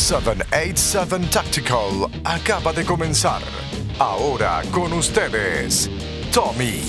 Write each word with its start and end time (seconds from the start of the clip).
787 0.00 1.30
Tactical 1.30 2.10
acaba 2.24 2.72
de 2.72 2.84
comenzar. 2.84 3.42
Ahora 3.98 4.62
con 4.72 4.92
ustedes, 4.94 5.90
Tommy. 6.32 6.82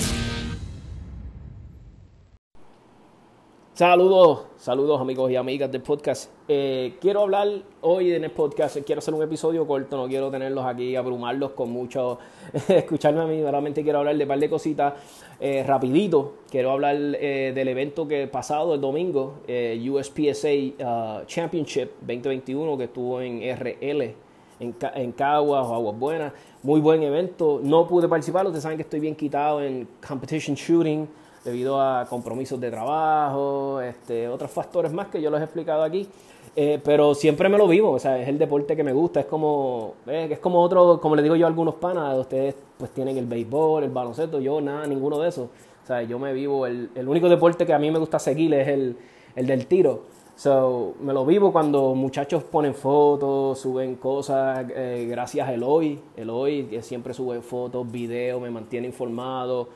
Saludos, 3.74 4.46
saludos 4.62 5.00
amigos 5.00 5.28
y 5.28 5.34
amigas 5.34 5.72
del 5.72 5.82
podcast. 5.82 6.30
Eh, 6.46 6.94
quiero 7.00 7.22
hablar 7.22 7.48
hoy 7.80 8.12
en 8.12 8.22
el 8.22 8.30
podcast, 8.30 8.76
quiero 8.86 9.00
hacer 9.00 9.12
un 9.12 9.20
episodio 9.20 9.66
corto, 9.66 9.96
no 9.96 10.06
quiero 10.06 10.30
tenerlos 10.30 10.64
aquí, 10.64 10.94
abrumarlos 10.94 11.50
con 11.50 11.72
mucho, 11.72 12.20
escucharme 12.68 13.22
a 13.22 13.26
mí, 13.26 13.42
realmente 13.42 13.82
quiero 13.82 13.98
hablar 13.98 14.16
de 14.16 14.22
un 14.22 14.28
par 14.28 14.38
de 14.38 14.48
cositas 14.48 14.94
eh, 15.40 15.64
rapidito. 15.66 16.34
Quiero 16.48 16.70
hablar 16.70 16.94
eh, 16.96 17.50
del 17.52 17.66
evento 17.66 18.06
que 18.06 18.28
pasado 18.28 18.74
el 18.74 18.80
domingo, 18.80 19.40
USPSA 19.48 20.48
uh, 20.52 21.26
Championship 21.26 21.90
2021 22.00 22.78
que 22.78 22.84
estuvo 22.84 23.20
en 23.20 23.40
RL, 23.58 24.14
en, 24.60 24.76
en 24.94 25.12
Caguas 25.12 25.66
o 25.66 25.74
Aguas 25.74 25.98
Buenas. 25.98 26.32
Muy 26.62 26.80
buen 26.80 27.02
evento, 27.02 27.60
no 27.64 27.88
pude 27.88 28.06
participar, 28.06 28.46
ustedes 28.46 28.62
saben 28.62 28.78
que 28.78 28.84
estoy 28.84 29.00
bien 29.00 29.16
quitado 29.16 29.60
en 29.60 29.88
competition 30.06 30.54
shooting 30.54 31.08
debido 31.44 31.80
a 31.80 32.06
compromisos 32.08 32.60
de 32.60 32.70
trabajo, 32.70 33.80
este, 33.80 34.28
otros 34.28 34.50
factores 34.50 34.92
más 34.92 35.08
que 35.08 35.20
yo 35.20 35.30
los 35.30 35.40
he 35.40 35.44
explicado 35.44 35.82
aquí. 35.82 36.08
Eh, 36.54 36.78
pero 36.84 37.14
siempre 37.14 37.48
me 37.48 37.56
lo 37.56 37.66
vivo, 37.66 37.92
o 37.92 37.98
sea, 37.98 38.20
es 38.20 38.28
el 38.28 38.38
deporte 38.38 38.76
que 38.76 38.84
me 38.84 38.92
gusta, 38.92 39.20
es 39.20 39.26
como, 39.26 39.94
eh, 40.06 40.28
es 40.30 40.38
como 40.38 40.60
otro, 40.60 41.00
como 41.00 41.16
le 41.16 41.22
digo 41.22 41.34
yo 41.34 41.46
a 41.46 41.48
algunos 41.48 41.76
panas, 41.76 42.18
ustedes 42.18 42.54
pues 42.76 42.90
tienen 42.90 43.16
el 43.16 43.24
béisbol, 43.24 43.84
el 43.84 43.90
baloncesto, 43.90 44.38
yo 44.38 44.60
nada, 44.60 44.86
ninguno 44.86 45.18
de 45.18 45.30
esos. 45.30 45.46
O 45.46 45.86
sea, 45.86 46.02
yo 46.02 46.18
me 46.18 46.32
vivo, 46.34 46.66
el, 46.66 46.90
el 46.94 47.08
único 47.08 47.28
deporte 47.30 47.64
que 47.64 47.72
a 47.72 47.78
mí 47.78 47.90
me 47.90 47.98
gusta 47.98 48.18
seguir 48.18 48.52
es 48.52 48.68
el, 48.68 48.96
el 49.34 49.46
del 49.46 49.66
tiro. 49.66 50.02
So, 50.36 50.94
me 51.00 51.12
lo 51.12 51.24
vivo 51.24 51.52
cuando 51.52 51.94
muchachos 51.94 52.42
ponen 52.42 52.74
fotos, 52.74 53.58
suben 53.58 53.96
cosas, 53.96 54.66
eh, 54.74 55.06
gracias 55.08 55.48
a 55.48 55.54
Eloy, 55.54 55.98
Eloy 56.16 56.64
que 56.64 56.82
siempre 56.82 57.14
sube 57.14 57.40
fotos, 57.40 57.90
videos, 57.90 58.40
me 58.42 58.50
mantiene 58.50 58.86
informado 58.86 59.68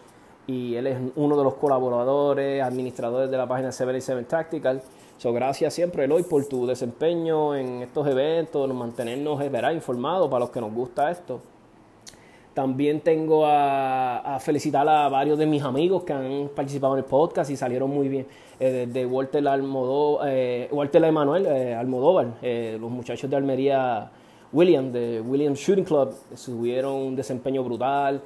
y 0.47 0.75
él 0.75 0.87
es 0.87 0.99
uno 1.17 1.37
de 1.37 1.45
los 1.45 1.55
colaboradores, 1.55 2.63
administradores 2.63 3.31
de 3.31 3.37
la 3.37 3.47
página 3.47 3.73
77 3.73 4.23
Tactical. 4.25 4.83
So, 5.19 5.33
gracias 5.33 5.75
siempre, 5.75 6.05
Eloy, 6.05 6.23
por 6.25 6.45
tu 6.47 6.67
desempeño 6.67 7.55
en 7.55 7.83
estos 7.83 8.07
eventos, 8.07 8.73
mantenernos 8.75 9.41
eh, 9.41 9.49
verá, 9.49 9.73
informados 9.73 10.29
para 10.29 10.41
los 10.41 10.51
que 10.51 10.61
nos 10.61 10.73
gusta 10.73 11.11
esto. 11.11 11.41
También 12.57 13.03
tengo 13.03 13.45
a, 13.45 14.39
felicitar 14.41 14.89
a 14.89 15.11
varios 15.11 15.39
de 15.39 15.45
mis 15.45 15.63
amigos 15.63 16.05
que 16.05 16.15
han 16.15 16.49
participado 16.57 16.95
en 16.95 17.01
el 17.01 17.05
podcast 17.05 17.51
y 17.51 17.57
salieron 17.57 17.91
muy 17.91 18.09
bien. 18.09 18.27
Eh, 18.59 18.87
desde 18.87 19.05
Walter, 19.05 19.47
Almodó, 19.47 20.21
eh, 20.25 20.67
Walter 20.73 21.05
Emanuel 21.05 21.45
eh, 21.45 21.75
Almodóvar, 21.75 22.39
eh, 22.41 22.79
los 22.81 22.91
muchachos 22.91 23.29
de 23.29 23.37
Almería, 23.37 24.11
William, 24.55 24.91
de 24.91 25.21
William 25.21 25.53
Shooting 25.53 25.85
Club, 25.85 26.15
tuvieron 26.47 26.95
un 26.95 27.15
desempeño 27.15 27.63
brutal. 27.63 28.23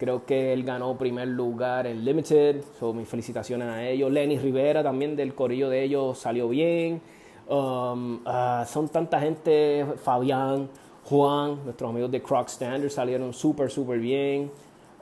Creo 0.00 0.24
que 0.24 0.54
él 0.54 0.64
ganó 0.64 0.96
primer 0.96 1.28
lugar 1.28 1.86
en 1.86 2.02
Limited, 2.02 2.64
so, 2.78 2.94
mis 2.94 3.06
felicitaciones 3.06 3.68
a 3.68 3.86
ellos. 3.86 4.10
Lenny 4.10 4.38
Rivera 4.38 4.82
también 4.82 5.14
del 5.14 5.34
corillo 5.34 5.68
de 5.68 5.84
ellos 5.84 6.16
salió 6.16 6.48
bien. 6.48 7.02
Um, 7.46 8.14
uh, 8.26 8.64
son 8.66 8.88
tanta 8.88 9.20
gente, 9.20 9.84
Fabián, 10.02 10.70
Juan, 11.04 11.62
nuestros 11.66 11.90
amigos 11.90 12.10
de 12.10 12.22
Croc 12.22 12.48
Standard 12.48 12.88
salieron 12.88 13.34
súper, 13.34 13.70
súper 13.70 13.98
bien. 13.98 14.50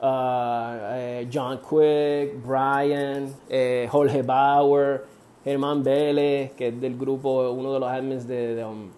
Uh, 0.01 0.75
eh, 0.91 1.29
John 1.31 1.61
Quick, 1.61 2.45
Brian, 2.45 3.33
eh, 3.47 3.87
Jorge 3.89 4.21
Bauer, 4.21 5.05
Germán 5.45 5.81
Vélez, 5.81 6.51
que 6.55 6.67
es 6.67 6.81
del 6.81 6.97
grupo, 6.97 7.49
uno 7.51 7.71
de 7.71 7.79
los 7.79 7.89
admins 7.89 8.27
de 8.27 8.65
um, 8.65 8.89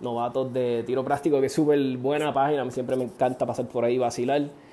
novatos 0.00 0.52
de 0.52 0.82
tiro 0.86 1.02
práctico, 1.02 1.40
que 1.40 1.46
es 1.46 1.52
súper 1.54 1.96
buena 1.96 2.30
página, 2.30 2.70
siempre 2.70 2.94
me 2.94 3.04
encanta 3.04 3.46
pasar 3.46 3.66
por 3.68 3.86
ahí 3.86 3.94
y 3.94 3.98
vacilar. 3.98 4.65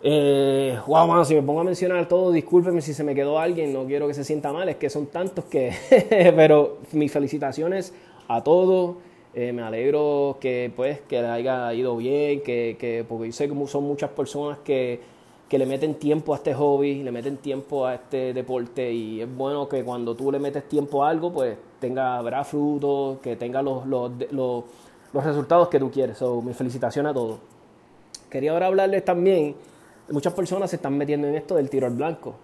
Eh, 0.00 0.78
wow, 0.86 1.24
si 1.24 1.34
me 1.34 1.42
pongo 1.42 1.60
a 1.60 1.64
mencionar 1.64 2.06
todo, 2.06 2.30
discúlpeme 2.30 2.80
si 2.80 2.94
se 2.94 3.02
me 3.02 3.14
quedó 3.14 3.38
alguien, 3.38 3.72
no 3.72 3.84
quiero 3.84 4.06
que 4.06 4.14
se 4.14 4.22
sienta 4.22 4.52
mal, 4.52 4.68
es 4.68 4.76
que 4.76 4.90
son 4.90 5.06
tantos 5.06 5.44
que. 5.46 5.72
pero 6.36 6.78
mis 6.92 7.10
felicitaciones 7.10 7.92
a 8.28 8.42
todos. 8.42 8.96
Eh, 9.34 9.52
me 9.52 9.62
alegro 9.62 10.38
que 10.40 10.72
pues 10.74 11.00
que 11.02 11.20
les 11.20 11.30
haya 11.30 11.72
ido 11.74 11.96
bien, 11.96 12.42
que, 12.42 12.76
que 12.78 13.04
porque 13.06 13.26
yo 13.26 13.32
sé 13.32 13.48
que 13.48 13.66
son 13.66 13.84
muchas 13.84 14.10
personas 14.10 14.58
que, 14.64 15.00
que 15.48 15.58
le 15.58 15.66
meten 15.66 15.94
tiempo 15.94 16.32
a 16.32 16.38
este 16.38 16.54
hobby, 16.54 17.02
le 17.02 17.12
meten 17.12 17.36
tiempo 17.36 17.86
a 17.86 17.94
este 17.94 18.32
deporte 18.32 18.90
y 18.90 19.20
es 19.20 19.36
bueno 19.36 19.68
que 19.68 19.84
cuando 19.84 20.16
tú 20.16 20.32
le 20.32 20.38
metes 20.38 20.68
tiempo 20.68 21.04
a 21.04 21.10
algo, 21.10 21.32
pues 21.32 21.56
tenga 21.78 22.20
verá 22.22 22.42
frutos, 22.42 23.18
que 23.20 23.36
tenga 23.36 23.62
los, 23.62 23.86
los, 23.86 24.10
los, 24.32 24.64
resultados 25.12 25.68
que 25.68 25.78
tú 25.78 25.90
quieres. 25.90 26.18
So, 26.18 26.42
mi 26.42 26.54
felicitación 26.54 27.06
a 27.06 27.14
todos. 27.14 27.38
Quería 28.30 28.52
ahora 28.52 28.66
hablarles 28.66 29.04
también 29.04 29.54
muchas 30.10 30.32
personas 30.32 30.70
se 30.70 30.76
están 30.76 30.96
metiendo 30.96 31.26
en 31.28 31.34
esto 31.34 31.56
del 31.56 31.68
tiro 31.70 31.86
al 31.86 31.94
blanco. 31.94 32.34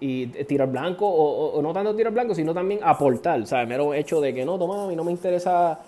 Y 0.00 0.26
tiro 0.26 0.64
al 0.64 0.70
blanco, 0.70 1.06
o, 1.06 1.62
no 1.62 1.72
tanto 1.72 1.94
tiro 1.94 2.08
al 2.08 2.14
blanco, 2.14 2.34
sino 2.34 2.52
también 2.52 2.80
aportar. 2.82 3.40
El 3.40 3.66
mero 3.68 3.94
hecho 3.94 4.20
de 4.20 4.34
que 4.34 4.44
no, 4.44 4.58
toma, 4.58 4.84
a 4.84 4.88
mí 4.88 4.96
no 4.96 5.04
me 5.04 5.12
interesa 5.12 5.78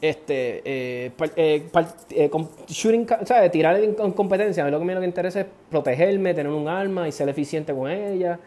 este 0.00 0.62
eh, 0.64 1.12
eh, 1.36 1.68
eh, 2.10 2.30
o 2.32 3.26
sea, 3.26 3.50
tirar 3.50 3.76
en, 3.76 3.96
en, 3.98 4.12
competencia. 4.12 4.62
A 4.62 4.66
mí 4.66 4.72
lo 4.72 4.78
que 4.80 4.84
me, 4.84 5.04
interesa 5.04 5.40
es 5.40 5.46
protegerme, 5.70 6.34
tener 6.34 6.52
un 6.52 6.68
arma 6.68 7.06
y 7.08 7.12
ser 7.12 7.28
eficiente 7.28 7.72
con 7.72 7.90
ella. 7.90 8.40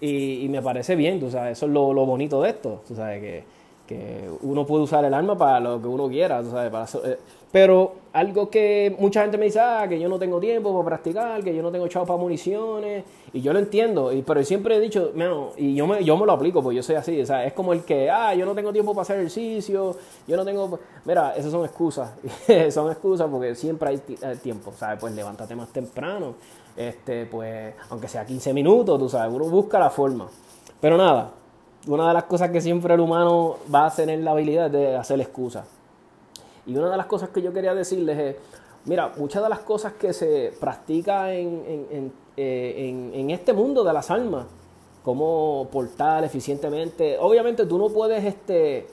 Y, 0.00 0.44
y 0.44 0.48
me 0.48 0.62
parece 0.62 0.94
bien, 0.94 1.18
tú 1.18 1.28
sabes, 1.28 1.58
eso 1.58 1.66
es 1.66 1.72
lo, 1.72 1.92
lo 1.92 2.06
bonito 2.06 2.40
de 2.42 2.50
esto. 2.50 2.82
Tú 2.86 2.94
sabes 2.94 3.20
que, 3.20 3.42
que 3.88 4.30
uno 4.42 4.66
puede 4.66 4.84
usar 4.84 5.02
el 5.06 5.14
arma 5.14 5.36
para 5.36 5.58
lo 5.60 5.80
que 5.80 5.88
uno 5.88 6.08
quiera, 6.08 6.44
sabes, 6.44 6.70
para, 6.70 7.10
eh, 7.10 7.18
pero 7.50 7.94
algo 8.12 8.50
que 8.50 8.94
mucha 8.98 9.22
gente 9.22 9.38
me 9.38 9.46
dice, 9.46 9.60
ah, 9.60 9.86
que 9.88 9.98
yo 9.98 10.10
no 10.10 10.18
tengo 10.18 10.38
tiempo 10.38 10.74
para 10.74 10.96
practicar, 10.96 11.42
que 11.42 11.56
yo 11.56 11.62
no 11.62 11.72
tengo 11.72 11.88
chavo 11.88 12.04
para 12.04 12.18
municiones, 12.18 13.04
y 13.32 13.40
yo 13.40 13.54
lo 13.54 13.58
entiendo, 13.58 14.12
y, 14.12 14.20
pero 14.20 14.44
siempre 14.44 14.76
he 14.76 14.80
dicho, 14.80 15.12
no, 15.14 15.52
y 15.56 15.74
yo 15.74 15.86
me, 15.86 16.04
yo 16.04 16.18
me 16.18 16.26
lo 16.26 16.32
aplico, 16.32 16.62
pues 16.62 16.76
yo 16.76 16.82
soy 16.82 16.96
así, 16.96 17.18
o 17.18 17.24
sea, 17.24 17.46
es 17.46 17.54
como 17.54 17.72
el 17.72 17.82
que, 17.84 18.10
ah, 18.10 18.34
yo 18.34 18.44
no 18.44 18.54
tengo 18.54 18.74
tiempo 18.74 18.92
para 18.92 19.02
hacer 19.02 19.16
ejercicio, 19.16 19.96
yo 20.26 20.36
no 20.36 20.44
tengo, 20.44 20.78
mira, 21.06 21.34
esas 21.34 21.50
son 21.50 21.64
excusas, 21.64 22.10
son 22.70 22.92
excusas 22.92 23.26
porque 23.30 23.54
siempre 23.54 23.88
hay 23.88 24.36
tiempo, 24.36 24.70
¿sabes? 24.76 25.00
Pues 25.00 25.14
levántate 25.14 25.56
más 25.56 25.72
temprano, 25.72 26.34
este, 26.76 27.24
pues, 27.24 27.74
aunque 27.88 28.06
sea 28.06 28.26
15 28.26 28.52
minutos, 28.52 28.98
tú 28.98 29.08
sabes, 29.08 29.34
uno 29.34 29.46
busca 29.46 29.78
la 29.78 29.88
forma, 29.88 30.28
pero 30.78 30.98
nada, 30.98 31.32
una 31.88 32.08
de 32.08 32.14
las 32.14 32.24
cosas 32.24 32.50
que 32.50 32.60
siempre 32.60 32.94
el 32.94 33.00
humano 33.00 33.56
va 33.72 33.86
a 33.86 33.90
tener 33.90 34.20
la 34.20 34.32
habilidad 34.32 34.70
de 34.70 34.96
hacer 34.96 35.20
excusas. 35.20 35.66
Y 36.66 36.76
una 36.76 36.90
de 36.90 36.96
las 36.96 37.06
cosas 37.06 37.30
que 37.30 37.40
yo 37.40 37.52
quería 37.52 37.74
decirles 37.74 38.18
es, 38.18 38.36
mira, 38.84 39.12
muchas 39.16 39.42
de 39.42 39.48
las 39.48 39.60
cosas 39.60 39.94
que 39.94 40.12
se 40.12 40.52
practica 40.60 41.32
en, 41.32 41.64
en, 41.66 41.86
en, 41.90 42.12
eh, 42.36 43.10
en 43.14 43.30
este 43.30 43.52
mundo 43.52 43.82
de 43.84 43.92
las 43.92 44.10
almas, 44.10 44.46
cómo 45.02 45.68
portar 45.72 46.24
eficientemente, 46.24 47.16
obviamente 47.18 47.64
tú 47.64 47.78
no 47.78 47.88
puedes 47.88 48.22
este, 48.22 48.86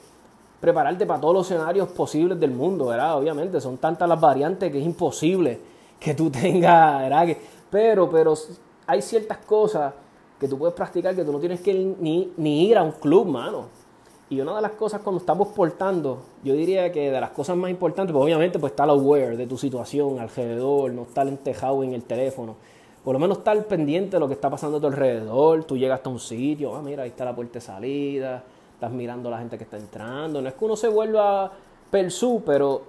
prepararte 0.60 1.04
para 1.04 1.20
todos 1.20 1.34
los 1.34 1.50
escenarios 1.50 1.88
posibles 1.88 2.40
del 2.40 2.52
mundo, 2.52 2.86
¿verdad? 2.86 3.18
Obviamente 3.18 3.60
son 3.60 3.76
tantas 3.76 4.08
las 4.08 4.18
variantes 4.18 4.72
que 4.72 4.78
es 4.78 4.86
imposible 4.86 5.60
que 6.00 6.14
tú 6.14 6.30
tengas, 6.30 7.02
¿verdad? 7.02 7.36
Pero, 7.70 8.08
pero 8.08 8.34
hay 8.86 9.02
ciertas 9.02 9.38
cosas 9.38 9.92
que 10.38 10.48
tú 10.48 10.58
puedes 10.58 10.74
practicar 10.74 11.14
que 11.14 11.24
tú 11.24 11.32
no 11.32 11.38
tienes 11.38 11.60
que 11.60 11.72
ni, 11.74 12.32
ni 12.36 12.68
ir 12.68 12.78
a 12.78 12.82
un 12.82 12.92
club, 12.92 13.26
mano. 13.26 13.66
Y 14.28 14.40
una 14.40 14.56
de 14.56 14.62
las 14.62 14.72
cosas 14.72 15.00
cuando 15.02 15.20
estamos 15.20 15.48
portando, 15.48 16.18
yo 16.42 16.54
diría 16.54 16.90
que 16.90 17.12
de 17.12 17.20
las 17.20 17.30
cosas 17.30 17.56
más 17.56 17.70
importantes, 17.70 18.12
pues 18.12 18.24
obviamente 18.24 18.58
pues 18.58 18.72
estar 18.72 18.90
aware 18.90 19.36
de 19.36 19.46
tu 19.46 19.56
situación 19.56 20.18
alrededor, 20.18 20.90
no 20.92 21.02
estar 21.02 21.28
entejado 21.28 21.84
en 21.84 21.94
el 21.94 22.02
teléfono. 22.02 22.56
Por 23.04 23.12
lo 23.12 23.20
menos 23.20 23.38
estar 23.38 23.64
pendiente 23.66 24.16
de 24.16 24.20
lo 24.20 24.26
que 24.26 24.34
está 24.34 24.50
pasando 24.50 24.78
a 24.78 24.80
tu 24.80 24.88
alrededor. 24.88 25.62
Tú 25.62 25.76
llegas 25.76 25.98
hasta 25.98 26.10
un 26.10 26.18
sitio, 26.18 26.74
ah, 26.74 26.82
mira, 26.82 27.04
ahí 27.04 27.10
está 27.10 27.24
la 27.24 27.36
puerta 27.36 27.54
de 27.54 27.60
salida, 27.60 28.42
estás 28.74 28.90
mirando 28.90 29.28
a 29.28 29.32
la 29.32 29.38
gente 29.38 29.56
que 29.56 29.62
está 29.62 29.76
entrando. 29.76 30.42
No 30.42 30.48
es 30.48 30.54
que 30.54 30.64
uno 30.64 30.74
se 30.74 30.88
vuelva 30.88 31.52
persú, 31.88 32.42
pero 32.44 32.82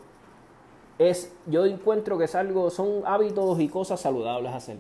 es, 0.98 1.32
yo 1.46 1.68
encuentro 1.68 2.18
que 2.18 2.24
es 2.24 2.34
algo, 2.34 2.72
son 2.72 3.04
hábitos 3.06 3.60
y 3.60 3.68
cosas 3.68 4.02
saludables 4.02 4.54
hacer. 4.56 4.78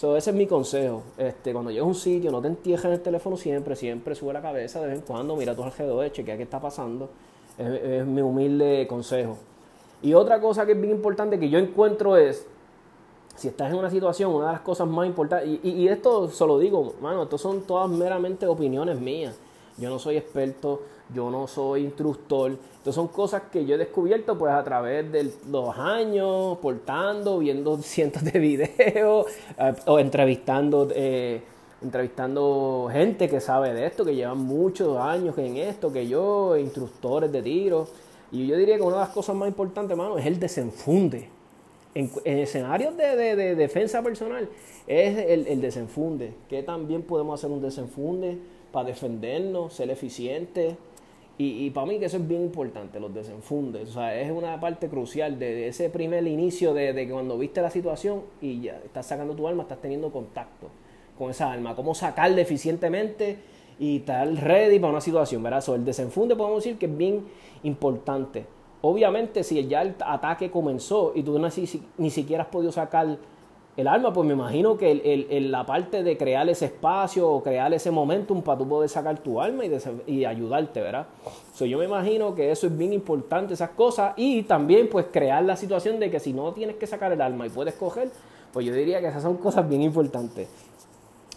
So, 0.00 0.16
ese 0.16 0.30
es 0.30 0.36
mi 0.36 0.46
consejo. 0.46 1.02
Este, 1.18 1.52
cuando 1.52 1.70
llegues 1.70 1.84
a 1.84 1.86
un 1.86 1.94
sitio, 1.94 2.30
no 2.30 2.40
te 2.40 2.48
entierres 2.48 2.86
en 2.86 2.92
el 2.92 3.02
teléfono 3.02 3.36
siempre, 3.36 3.76
siempre 3.76 4.14
sube 4.14 4.32
la 4.32 4.40
cabeza 4.40 4.80
de 4.80 4.86
vez 4.86 4.96
en 4.96 5.04
cuando, 5.04 5.36
mira 5.36 5.52
a 5.52 5.54
tu 5.54 5.62
alrededor, 5.62 6.10
chequea 6.10 6.38
qué 6.38 6.44
está 6.44 6.58
pasando. 6.58 7.10
Es, 7.58 8.06
mi 8.06 8.22
humilde 8.22 8.86
consejo. 8.88 9.36
Y 10.00 10.14
otra 10.14 10.40
cosa 10.40 10.64
que 10.64 10.72
es 10.72 10.80
bien 10.80 10.94
importante 10.94 11.38
que 11.38 11.50
yo 11.50 11.58
encuentro 11.58 12.16
es, 12.16 12.46
si 13.34 13.48
estás 13.48 13.70
en 13.70 13.76
una 13.78 13.90
situación, 13.90 14.32
una 14.32 14.46
de 14.46 14.52
las 14.52 14.62
cosas 14.62 14.88
más 14.88 15.06
importantes, 15.06 15.60
y 15.62 15.86
esto 15.86 16.30
se 16.30 16.46
lo 16.46 16.58
digo, 16.58 16.94
mano, 17.02 17.24
esto 17.24 17.36
son 17.36 17.60
todas 17.64 17.90
meramente 17.90 18.46
opiniones 18.46 18.98
mías. 18.98 19.38
Yo 19.76 19.90
no 19.90 19.98
soy 19.98 20.16
experto, 20.16 20.80
yo 21.14 21.30
no 21.30 21.46
soy 21.46 21.84
instructor. 21.84 22.50
Entonces 22.50 22.94
son 22.94 23.08
cosas 23.08 23.42
que 23.52 23.64
yo 23.66 23.74
he 23.74 23.78
descubierto 23.78 24.38
pues 24.38 24.52
a 24.52 24.62
través 24.64 25.10
de 25.10 25.30
los 25.50 25.76
años, 25.76 26.58
portando, 26.58 27.38
viendo 27.38 27.78
cientos 27.82 28.24
de 28.24 28.38
videos 28.38 29.26
eh, 29.58 29.74
o 29.86 29.98
entrevistando, 29.98 30.88
eh, 30.94 31.42
entrevistando 31.82 32.88
gente 32.90 33.28
que 33.28 33.40
sabe 33.40 33.74
de 33.74 33.86
esto, 33.86 34.04
que 34.04 34.14
llevan 34.14 34.38
muchos 34.38 34.98
años 34.98 35.36
en 35.38 35.56
esto, 35.56 35.92
que 35.92 36.06
yo, 36.06 36.56
instructores 36.56 37.30
de 37.30 37.42
tiro. 37.42 37.88
Y 38.32 38.46
yo 38.46 38.56
diría 38.56 38.76
que 38.76 38.82
una 38.82 38.96
de 38.96 39.00
las 39.00 39.10
cosas 39.10 39.34
más 39.34 39.48
importantes, 39.48 39.90
hermano, 39.90 40.16
es 40.16 40.26
el 40.26 40.38
desenfunde. 40.38 41.28
En, 41.92 42.08
escenarios 42.24 42.96
de, 42.96 43.56
defensa 43.56 44.00
personal, 44.00 44.48
es 44.86 45.18
el, 45.18 45.48
el 45.48 45.60
desenfunde. 45.60 46.34
Que 46.48 46.62
también 46.62 47.02
podemos 47.02 47.40
hacer 47.40 47.50
un 47.50 47.60
desenfunde 47.60 48.38
para 48.70 48.86
defendernos, 48.86 49.74
ser 49.74 49.90
eficientes. 49.90 50.76
Y, 51.42 51.70
para 51.70 51.86
mí 51.86 51.98
que 51.98 52.04
eso 52.04 52.18
es 52.18 52.28
bien 52.28 52.42
importante, 52.42 53.00
los 53.00 53.14
desenfundes. 53.14 53.88
O 53.88 53.92
sea, 53.94 54.14
es 54.14 54.30
una 54.30 54.60
parte 54.60 54.90
crucial 54.90 55.38
de, 55.38 55.68
ese 55.68 55.88
primer 55.88 56.26
inicio 56.26 56.74
de, 56.74 56.92
que 56.94 57.08
cuando 57.08 57.38
viste 57.38 57.62
la 57.62 57.70
situación 57.70 58.24
y 58.42 58.60
ya 58.60 58.78
estás 58.84 59.06
sacando 59.06 59.34
tu 59.34 59.48
alma, 59.48 59.62
estás 59.62 59.80
teniendo 59.80 60.12
contacto 60.12 60.66
con 61.16 61.30
esa 61.30 61.50
alma. 61.50 61.74
Cómo 61.74 61.94
sacarla 61.94 62.42
eficientemente 62.42 63.38
y 63.78 64.00
estar 64.00 64.28
ready 64.30 64.78
para 64.78 64.90
una 64.90 65.00
situación, 65.00 65.42
¿verdad? 65.42 65.62
So, 65.62 65.74
el 65.76 65.84
desenfunde 65.86 66.36
podemos 66.36 66.62
decir 66.62 66.78
que 66.78 66.84
es 66.84 66.94
bien 66.94 67.24
importante. 67.62 68.44
Obviamente, 68.82 69.42
si 69.42 69.66
ya 69.66 69.80
el 69.80 69.94
ataque 70.04 70.50
comenzó 70.50 71.12
y 71.14 71.22
tú 71.22 71.40
ni 71.96 72.10
siquiera 72.10 72.42
has 72.42 72.50
podido 72.50 72.70
sacar 72.70 73.16
el 73.76 73.88
alma, 73.88 74.12
pues 74.12 74.26
me 74.26 74.34
imagino 74.34 74.76
que 74.76 74.90
el, 74.90 75.50
la 75.50 75.64
parte 75.64 76.02
de 76.02 76.16
crear 76.16 76.48
ese 76.48 76.66
espacio 76.66 77.28
o 77.30 77.42
crear 77.42 77.72
ese 77.72 77.90
momentum 77.90 78.42
para 78.42 78.58
tú 78.58 78.68
poder 78.68 78.88
sacar 78.88 79.18
tu 79.18 79.40
alma 79.40 79.64
y, 79.64 79.72
y 80.06 80.24
ayudarte, 80.24 80.80
¿verdad? 80.80 81.06
So, 81.54 81.64
yo 81.64 81.78
me 81.78 81.84
imagino 81.84 82.34
que 82.34 82.50
eso 82.50 82.66
es 82.66 82.76
bien 82.76 82.92
importante, 82.92 83.54
esas 83.54 83.70
cosas, 83.70 84.14
y 84.16 84.42
también 84.42 84.88
pues 84.88 85.06
crear 85.10 85.42
la 85.44 85.56
situación 85.56 86.00
de 86.00 86.10
que 86.10 86.20
si 86.20 86.32
no 86.32 86.52
tienes 86.52 86.76
que 86.76 86.86
sacar 86.86 87.12
el 87.12 87.20
alma 87.20 87.46
y 87.46 87.50
puedes 87.50 87.74
coger, 87.74 88.10
pues 88.52 88.66
yo 88.66 88.74
diría 88.74 89.00
que 89.00 89.06
esas 89.06 89.22
son 89.22 89.36
cosas 89.36 89.68
bien 89.68 89.82
importantes. 89.82 90.48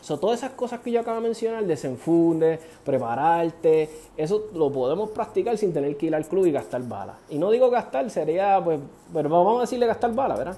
So, 0.02 0.20
todas 0.20 0.40
esas 0.40 0.52
cosas 0.52 0.82
que 0.82 0.92
yo 0.92 1.00
acabo 1.00 1.22
de 1.22 1.24
mencionar, 1.24 1.66
desenfunde, 1.66 2.60
prepararte, 2.84 3.90
eso 4.18 4.48
lo 4.54 4.70
podemos 4.70 5.12
practicar 5.12 5.58
sin 5.58 5.72
tener 5.72 5.96
que 5.96 6.08
ir 6.08 6.16
al 6.16 6.26
club 6.26 6.46
y 6.46 6.52
gastar 6.52 6.82
balas. 6.84 7.16
Y 7.30 7.38
no 7.38 7.50
digo 7.52 7.70
gastar, 7.70 8.10
sería, 8.10 8.60
pues, 8.62 8.82
pero 9.14 9.30
vamos 9.30 9.60
a 9.60 9.62
decirle 9.62 9.86
gastar 9.86 10.14
balas, 10.14 10.38
¿verdad? 10.38 10.58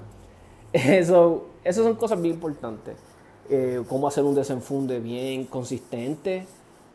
Eso, 0.84 1.46
esas 1.64 1.84
son 1.84 1.94
cosas 1.94 2.20
bien 2.20 2.34
importantes. 2.34 2.96
Eh, 3.48 3.82
cómo 3.88 4.08
hacer 4.08 4.24
un 4.24 4.34
desenfunde 4.34 5.00
bien 5.00 5.46
consistente. 5.46 6.46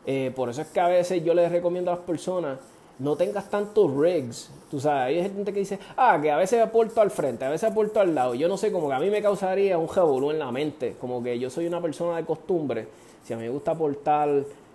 Eh, 0.06 0.32
por 0.34 0.48
eso 0.48 0.62
es 0.62 0.68
que 0.68 0.80
a 0.80 0.88
veces 0.88 1.24
yo 1.24 1.34
les 1.34 1.50
recomiendo 1.50 1.90
a 1.90 1.94
las 1.96 2.04
personas 2.04 2.58
no 2.98 3.16
tengas 3.16 3.50
tantos 3.50 3.90
rigs. 3.96 4.50
Tú 4.70 4.78
sabes, 4.78 5.16
hay 5.16 5.22
gente 5.22 5.52
que 5.52 5.60
dice, 5.60 5.78
ah, 5.96 6.18
que 6.22 6.30
a 6.30 6.36
veces 6.36 6.62
aporto 6.62 7.00
al 7.00 7.10
frente, 7.10 7.44
a 7.44 7.50
veces 7.50 7.68
aporto 7.68 7.98
al 7.98 8.14
lado. 8.14 8.34
Yo 8.34 8.48
no 8.48 8.56
sé, 8.56 8.70
como 8.70 8.88
que 8.88 8.94
a 8.94 9.00
mí 9.00 9.10
me 9.10 9.20
causaría 9.20 9.76
un 9.78 9.88
revolú 9.88 10.30
en 10.30 10.38
la 10.38 10.52
mente. 10.52 10.96
Como 11.00 11.22
que 11.22 11.38
yo 11.38 11.50
soy 11.50 11.66
una 11.66 11.80
persona 11.80 12.16
de 12.16 12.24
costumbre. 12.24 12.86
Si 13.24 13.32
a 13.32 13.36
mí 13.36 13.42
me 13.42 13.48
gusta 13.48 13.72
aportar 13.72 14.28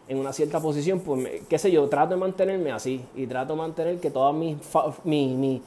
en 0.08 0.18
una 0.18 0.34
cierta 0.34 0.60
posición, 0.60 1.00
pues, 1.00 1.42
qué 1.48 1.58
sé 1.58 1.72
yo, 1.72 1.88
trato 1.88 2.16
de 2.16 2.20
mantenerme 2.20 2.72
así. 2.72 3.02
Y 3.16 3.28
trato 3.28 3.54
de 3.54 3.60
mantener 3.60 4.00
que 4.00 4.10
todas 4.10 4.36
mis, 4.36 4.58
mis, 5.06 5.38
mis 5.38 5.62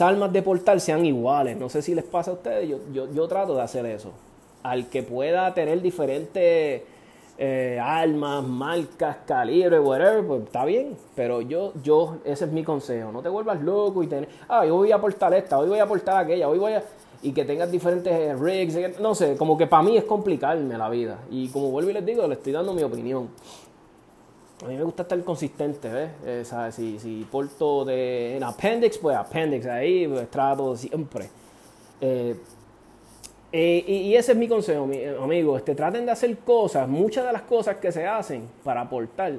almas 0.00 0.32
de 0.32 0.42
portal 0.42 0.80
sean 0.80 1.04
iguales. 1.04 1.56
No 1.56 1.68
sé 1.68 1.82
si 1.82 1.94
les 1.94 2.04
pasa 2.04 2.30
a 2.30 2.34
ustedes, 2.34 2.68
yo, 2.68 2.78
yo, 2.92 3.12
yo 3.12 3.28
trato 3.28 3.54
de 3.54 3.62
hacer 3.62 3.86
eso. 3.86 4.10
Al 4.62 4.88
que 4.88 5.02
pueda 5.02 5.54
tener 5.54 5.80
diferentes 5.80 6.82
eh, 7.42 7.80
almas, 7.82 8.44
marcas, 8.44 9.16
calibre, 9.24 9.80
whatever, 9.80 10.22
pues 10.26 10.42
está 10.42 10.66
bien. 10.66 10.94
Pero 11.16 11.40
yo, 11.40 11.72
yo, 11.82 12.18
ese 12.24 12.44
es 12.44 12.52
mi 12.52 12.62
consejo. 12.62 13.10
No 13.10 13.22
te 13.22 13.30
vuelvas 13.30 13.62
loco 13.62 14.02
y 14.02 14.06
tener, 14.06 14.28
ah, 14.46 14.66
yo 14.66 14.76
voy 14.76 14.92
a 14.92 14.96
aportar 14.96 15.32
esta, 15.32 15.58
hoy 15.58 15.68
voy 15.68 15.78
a 15.78 15.84
aportar 15.84 16.22
aquella, 16.22 16.48
hoy 16.48 16.58
voy 16.58 16.74
a... 16.74 16.84
Y 17.22 17.32
que 17.32 17.44
tengas 17.44 17.70
diferentes 17.70 18.38
rigs, 18.38 18.98
no 18.98 19.14
sé, 19.14 19.36
como 19.36 19.56
que 19.56 19.66
para 19.66 19.82
mí 19.82 19.94
es 19.96 20.04
complicarme 20.04 20.78
la 20.78 20.88
vida. 20.88 21.18
Y 21.30 21.48
como 21.48 21.70
vuelvo 21.70 21.90
y 21.90 21.92
les 21.94 22.04
digo, 22.04 22.26
le 22.26 22.34
estoy 22.34 22.52
dando 22.52 22.72
mi 22.72 22.82
opinión. 22.82 23.28
A 24.62 24.68
mí 24.68 24.76
me 24.76 24.82
gusta 24.82 25.02
estar 25.02 25.22
consistente, 25.24 25.88
¿ves? 25.88 26.10
Eh, 26.24 26.70
si, 26.72 26.98
si 26.98 27.26
porto 27.30 27.84
de, 27.84 28.36
en 28.36 28.44
appendix, 28.44 28.98
pues 28.98 29.16
appendix, 29.16 29.66
ahí 29.66 30.06
pues, 30.06 30.30
trato 30.30 30.76
siempre. 30.76 31.30
Eh, 32.00 32.36
eh, 33.52 33.84
y, 33.86 34.14
ese 34.14 34.32
es 34.32 34.38
mi 34.38 34.46
consejo, 34.46 34.86
mi, 34.86 35.02
amigo. 35.04 35.56
Este, 35.56 35.74
traten 35.74 36.04
de 36.04 36.12
hacer 36.12 36.36
cosas, 36.38 36.86
muchas 36.86 37.24
de 37.24 37.32
las 37.32 37.42
cosas 37.42 37.76
que 37.76 37.90
se 37.90 38.06
hacen 38.06 38.48
para 38.62 38.82
aportar 38.82 39.32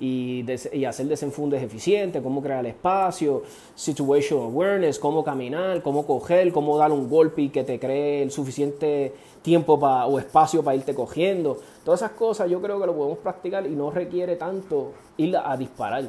y, 0.00 0.44
y 0.72 0.84
hacer 0.84 1.06
desenfundes 1.06 1.62
eficientes, 1.62 2.22
cómo 2.22 2.42
crear 2.42 2.64
espacio, 2.66 3.42
situation 3.74 4.42
awareness, 4.42 4.98
cómo 4.98 5.24
caminar, 5.24 5.82
cómo 5.82 6.06
coger, 6.06 6.52
cómo 6.52 6.76
dar 6.78 6.92
un 6.92 7.08
golpe 7.08 7.42
y 7.42 7.48
que 7.48 7.64
te 7.64 7.78
cree 7.78 8.22
el 8.22 8.30
suficiente 8.30 9.12
tiempo 9.42 9.74
o 9.74 10.18
espacio 10.18 10.62
para 10.64 10.76
irte 10.76 10.94
cogiendo. 10.94 11.58
Todas 11.84 12.00
esas 12.00 12.12
cosas 12.12 12.50
yo 12.50 12.60
creo 12.60 12.80
que 12.80 12.86
lo 12.86 12.96
podemos 12.96 13.18
practicar 13.18 13.66
y 13.66 13.76
no 13.76 13.90
requiere 13.90 14.36
tanto 14.36 14.92
ir 15.18 15.36
a 15.36 15.56
disparar. 15.56 16.08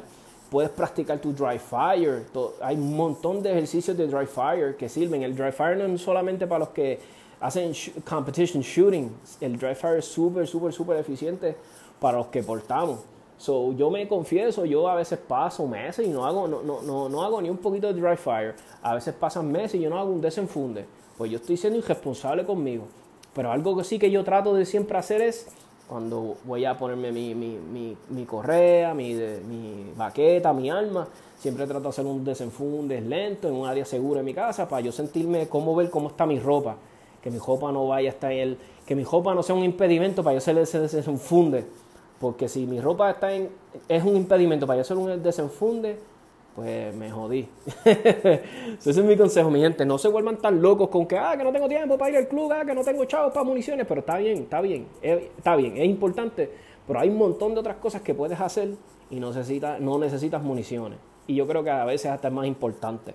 Puedes 0.50 0.70
practicar 0.70 1.18
tu 1.18 1.32
dry 1.32 1.58
fire. 1.58 2.24
hay 2.62 2.76
un 2.76 2.96
montón 2.96 3.42
de 3.42 3.50
ejercicios 3.50 3.96
de 3.96 4.06
dry 4.06 4.26
fire 4.26 4.76
que 4.76 4.88
sirven. 4.88 5.22
El 5.22 5.36
dry 5.36 5.52
fire 5.52 5.76
no 5.76 5.84
es 5.84 6.00
solamente 6.00 6.46
para 6.46 6.60
los 6.60 6.68
que 6.70 6.98
hacen 7.40 7.72
competition 8.08 8.62
shooting. 8.62 9.10
El 9.40 9.58
dry 9.58 9.74
fire 9.74 9.98
es 9.98 10.06
súper, 10.06 10.46
súper, 10.46 10.72
súper 10.72 10.98
eficiente 10.98 11.56
para 12.00 12.18
los 12.18 12.28
que 12.28 12.42
portamos. 12.42 13.00
So, 13.38 13.72
yo 13.74 13.90
me 13.90 14.08
confieso, 14.08 14.64
yo 14.64 14.88
a 14.88 14.94
veces 14.94 15.18
paso 15.18 15.66
meses 15.66 16.06
y 16.06 16.10
no 16.10 16.24
hago, 16.24 16.48
no, 16.48 16.62
no, 16.62 17.08
no, 17.08 17.22
hago 17.22 17.42
ni 17.42 17.50
un 17.50 17.58
poquito 17.58 17.92
de 17.92 18.00
dry 18.00 18.16
fire. 18.16 18.54
A 18.82 18.94
veces 18.94 19.14
pasan 19.14 19.52
meses 19.52 19.74
y 19.74 19.80
yo 19.80 19.90
no 19.90 19.98
hago 19.98 20.10
un 20.10 20.20
desenfunde. 20.20 20.86
Pues 21.18 21.30
yo 21.30 21.36
estoy 21.36 21.56
siendo 21.56 21.78
irresponsable 21.78 22.44
conmigo. 22.44 22.86
Pero 23.34 23.52
algo 23.52 23.76
que 23.76 23.84
sí 23.84 23.98
que 23.98 24.10
yo 24.10 24.24
trato 24.24 24.54
de 24.54 24.64
siempre 24.64 24.96
hacer 24.96 25.20
es 25.20 25.48
cuando 25.86 26.36
voy 26.44 26.64
a 26.64 26.76
ponerme 26.76 27.12
mi, 27.12 27.34
mi, 27.34 27.58
mi, 27.58 27.96
mi 28.08 28.24
correa, 28.24 28.94
mi, 28.94 29.14
mi 29.14 29.92
baqueta, 29.94 30.52
mi 30.52 30.70
alma, 30.70 31.06
siempre 31.38 31.66
trato 31.66 31.82
de 31.82 31.88
hacer 31.90 32.06
un 32.06 32.24
desenfunde 32.24 33.00
lento 33.00 33.48
en 33.48 33.54
un 33.54 33.66
área 33.66 33.84
segura 33.84 34.20
en 34.20 34.26
mi 34.26 34.34
casa 34.34 34.68
para 34.68 34.80
yo 34.80 34.90
sentirme 34.90 35.46
cómo 35.48 35.76
ver 35.76 35.90
cómo 35.90 36.08
está 36.08 36.24
mi 36.26 36.40
ropa. 36.40 36.76
Que 37.22 37.30
mi 37.30 37.38
ropa 37.38 37.70
no 37.70 37.86
vaya 37.86 38.10
hasta 38.10 38.32
el, 38.32 38.56
que 38.86 38.94
mi 38.94 39.04
ropa 39.04 39.34
no 39.34 39.42
sea 39.42 39.54
un 39.54 39.64
impedimento 39.64 40.22
para 40.22 40.34
yo 40.34 40.38
hacer 40.38 40.56
ese 40.58 40.80
desenfunde. 40.80 41.66
Porque 42.20 42.48
si 42.48 42.66
mi 42.66 42.80
ropa 42.80 43.10
está 43.10 43.32
en, 43.32 43.50
es 43.88 44.02
un 44.02 44.16
impedimento 44.16 44.66
para 44.66 44.78
yo 44.78 44.80
hacer 44.82 44.96
un 44.96 45.22
desenfunde, 45.22 45.98
pues 46.54 46.94
me 46.96 47.10
jodí. 47.10 47.46
Ese 47.84 48.90
es 48.90 49.04
mi 49.04 49.16
consejo, 49.16 49.50
mi 49.50 49.60
gente. 49.60 49.84
No 49.84 49.98
se 49.98 50.08
vuelvan 50.08 50.38
tan 50.38 50.62
locos 50.62 50.88
con 50.88 51.06
que, 51.06 51.18
ah, 51.18 51.36
que 51.36 51.44
no 51.44 51.52
tengo 51.52 51.68
tiempo 51.68 51.98
para 51.98 52.10
ir 52.10 52.16
al 52.16 52.28
club, 52.28 52.50
ah, 52.52 52.64
que 52.64 52.74
no 52.74 52.82
tengo 52.82 53.04
chavos 53.04 53.32
para 53.32 53.44
municiones, 53.44 53.86
pero 53.86 54.00
está 54.00 54.16
bien, 54.16 54.38
está 54.38 54.62
bien, 54.62 54.86
está 55.02 55.54
bien, 55.54 55.76
es 55.76 55.84
importante, 55.84 56.50
pero 56.86 56.98
hay 56.98 57.10
un 57.10 57.18
montón 57.18 57.52
de 57.52 57.60
otras 57.60 57.76
cosas 57.76 58.00
que 58.00 58.14
puedes 58.14 58.40
hacer 58.40 58.70
y 59.10 59.20
no 59.20 59.28
necesitas, 59.28 59.78
no 59.80 59.98
necesitas 59.98 60.42
municiones. 60.42 60.98
Y 61.26 61.34
yo 61.34 61.46
creo 61.46 61.62
que 61.62 61.70
a 61.70 61.84
veces 61.84 62.10
hasta 62.10 62.28
es 62.28 62.34
más 62.34 62.46
importante. 62.46 63.14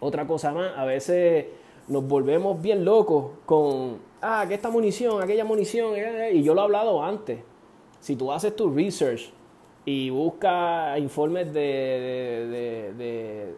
Otra 0.00 0.26
cosa 0.26 0.52
más, 0.52 0.76
a 0.76 0.84
veces 0.84 1.46
nos 1.86 2.06
volvemos 2.06 2.60
bien 2.60 2.84
locos 2.84 3.26
con, 3.46 3.98
ah, 4.24 4.44
que 4.48 4.54
esta 4.54 4.70
munición, 4.70 5.22
aquella 5.22 5.44
munición, 5.44 5.94
eh, 5.96 6.32
y 6.34 6.42
yo 6.42 6.54
lo 6.54 6.62
he 6.62 6.64
hablado 6.64 7.02
antes. 7.02 7.40
Si 8.00 8.16
tú 8.16 8.32
haces 8.32 8.56
tu 8.56 8.70
research 8.70 9.30
y 9.84 10.10
busca 10.10 10.98
informes 10.98 11.52
de, 11.52 11.60
de, 11.60 12.92
de, 12.98 13.54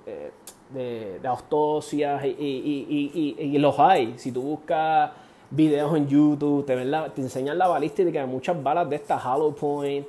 de, 0.73 1.20
de 1.20 2.37
y, 2.38 3.35
y, 3.38 3.58
los 3.58 3.78
hay. 3.78 4.14
Si 4.16 4.32
tú 4.32 4.42
buscas 4.42 5.12
videos 5.50 5.96
en 5.96 6.08
YouTube, 6.08 6.66
te, 6.66 6.85
la, 6.85 7.12
enseñan 7.16 7.58
la 7.58 7.68
balística 7.68 8.20
de 8.20 8.26
muchas 8.26 8.61
balas 8.61 8.90
de 8.90 8.96
esta 8.96 9.16
Hollow 9.16 9.54
Point. 9.54 10.06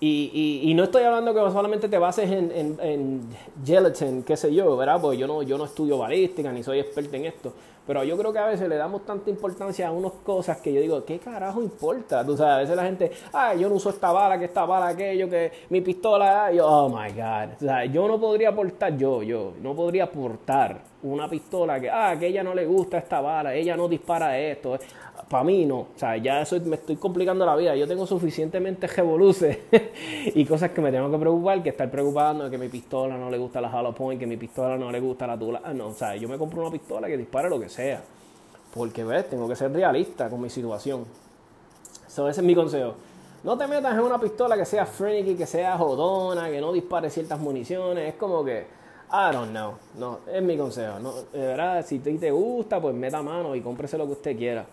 Y, 0.00 0.60
y, 0.64 0.74
no 0.74 0.84
estoy 0.84 1.02
hablando 1.02 1.32
que 1.32 1.40
solamente 1.50 1.88
te 1.88 1.96
bases 1.96 2.30
en, 2.30 2.50
en, 2.52 2.78
en, 2.80 3.20
gelatin, 3.64 4.22
qué 4.22 4.36
sé 4.36 4.52
yo, 4.52 4.76
¿verdad? 4.76 5.00
Porque 5.00 5.16
yo 5.16 5.26
no, 5.26 5.42
yo 5.42 5.56
no 5.56 5.64
estudio 5.64 5.96
balística 5.96 6.52
ni 6.52 6.62
soy 6.62 6.80
experto 6.80 7.16
en 7.16 7.24
esto. 7.24 7.54
Pero 7.86 8.02
yo 8.02 8.16
creo 8.16 8.32
que 8.32 8.38
a 8.38 8.46
veces 8.46 8.68
le 8.68 8.76
damos 8.76 9.04
tanta 9.04 9.28
importancia 9.28 9.88
a 9.88 9.92
unas 9.92 10.12
cosas 10.24 10.58
que 10.58 10.72
yo 10.72 10.80
digo, 10.80 11.04
¿qué 11.04 11.18
carajo 11.18 11.62
importa? 11.62 12.24
Tú 12.24 12.36
sabes, 12.36 12.54
a 12.54 12.58
veces 12.58 12.76
la 12.76 12.84
gente, 12.84 13.12
ah, 13.32 13.54
yo 13.54 13.68
no 13.68 13.74
uso 13.74 13.90
esta 13.90 14.10
bala, 14.10 14.38
que 14.38 14.46
esta 14.46 14.64
bala, 14.64 14.88
aquello, 14.88 15.28
que 15.28 15.52
mi 15.68 15.82
pistola, 15.82 16.50
yo, 16.50 16.66
oh 16.66 16.88
my 16.88 17.12
God. 17.12 17.56
O 17.56 17.60
sea, 17.60 17.84
yo 17.84 18.08
no 18.08 18.18
podría 18.18 18.50
aportar, 18.50 18.96
yo, 18.96 19.22
yo, 19.22 19.52
no 19.60 19.74
podría 19.74 20.04
aportar 20.04 20.94
una 21.04 21.28
pistola 21.28 21.78
que, 21.78 21.90
ah, 21.90 22.16
que 22.18 22.26
ella 22.28 22.42
no 22.42 22.54
le 22.54 22.64
gusta 22.64 22.98
esta 22.98 23.20
bala, 23.20 23.54
ella 23.54 23.76
no 23.76 23.88
dispara 23.88 24.38
esto. 24.38 24.78
Para 25.28 25.44
mí 25.44 25.64
no, 25.64 25.78
o 25.78 25.88
sea, 25.96 26.16
ya 26.16 26.42
eso 26.42 26.58
me 26.60 26.76
estoy 26.76 26.96
complicando 26.96 27.46
la 27.46 27.56
vida. 27.56 27.76
Yo 27.76 27.86
tengo 27.86 28.06
suficientemente 28.06 28.86
revoluces 28.86 29.58
y 30.34 30.44
cosas 30.44 30.70
que 30.70 30.80
me 30.80 30.90
tengo 30.90 31.10
que 31.10 31.18
preocupar 31.18 31.62
que 31.62 31.70
estar 31.70 31.90
preocupando 31.90 32.50
que 32.50 32.58
mi 32.58 32.68
pistola 32.68 33.16
no 33.16 33.30
le 33.30 33.38
gusta 33.38 33.60
la 33.60 33.68
Hollow 33.68 33.94
Point, 33.94 34.20
que 34.20 34.26
mi 34.26 34.36
pistola 34.36 34.76
no 34.76 34.90
le 34.90 35.00
gusta 35.00 35.26
la 35.26 35.38
tula. 35.38 35.60
Ah, 35.64 35.72
no, 35.72 35.88
o 35.88 35.94
sea, 35.94 36.16
yo 36.16 36.28
me 36.28 36.38
compro 36.38 36.62
una 36.62 36.70
pistola 36.70 37.06
que 37.06 37.16
dispare 37.16 37.48
lo 37.48 37.60
que 37.60 37.68
sea. 37.74 38.02
Porque, 38.72 39.04
ves, 39.04 39.28
tengo 39.28 39.48
que 39.48 39.56
ser 39.56 39.72
realista 39.72 40.28
con 40.30 40.40
mi 40.40 40.50
situación. 40.50 41.04
Eso 42.06 42.28
ese 42.28 42.40
es 42.40 42.46
mi 42.46 42.54
consejo. 42.54 42.94
No 43.42 43.58
te 43.58 43.66
metas 43.66 43.92
en 43.94 44.00
una 44.00 44.18
pistola 44.18 44.56
que 44.56 44.64
sea 44.64 44.86
freaky, 44.86 45.34
que 45.34 45.46
sea 45.46 45.76
jodona, 45.76 46.48
que 46.48 46.60
no 46.60 46.72
dispare 46.72 47.10
ciertas 47.10 47.38
municiones. 47.38 48.08
Es 48.08 48.14
como 48.14 48.44
que, 48.44 48.66
I 49.12 49.32
don't 49.32 49.50
know. 49.50 49.74
No, 49.98 50.20
es 50.32 50.42
mi 50.42 50.56
consejo. 50.56 50.98
De 51.32 51.38
verdad, 51.38 51.84
si 51.84 51.98
te, 51.98 52.12
te 52.14 52.30
gusta, 52.30 52.80
pues 52.80 52.94
meta 52.94 53.22
mano 53.22 53.54
y 53.54 53.60
cómprese 53.60 53.98
lo 53.98 54.06
que 54.06 54.12
usted 54.12 54.36
quiera. 54.36 54.64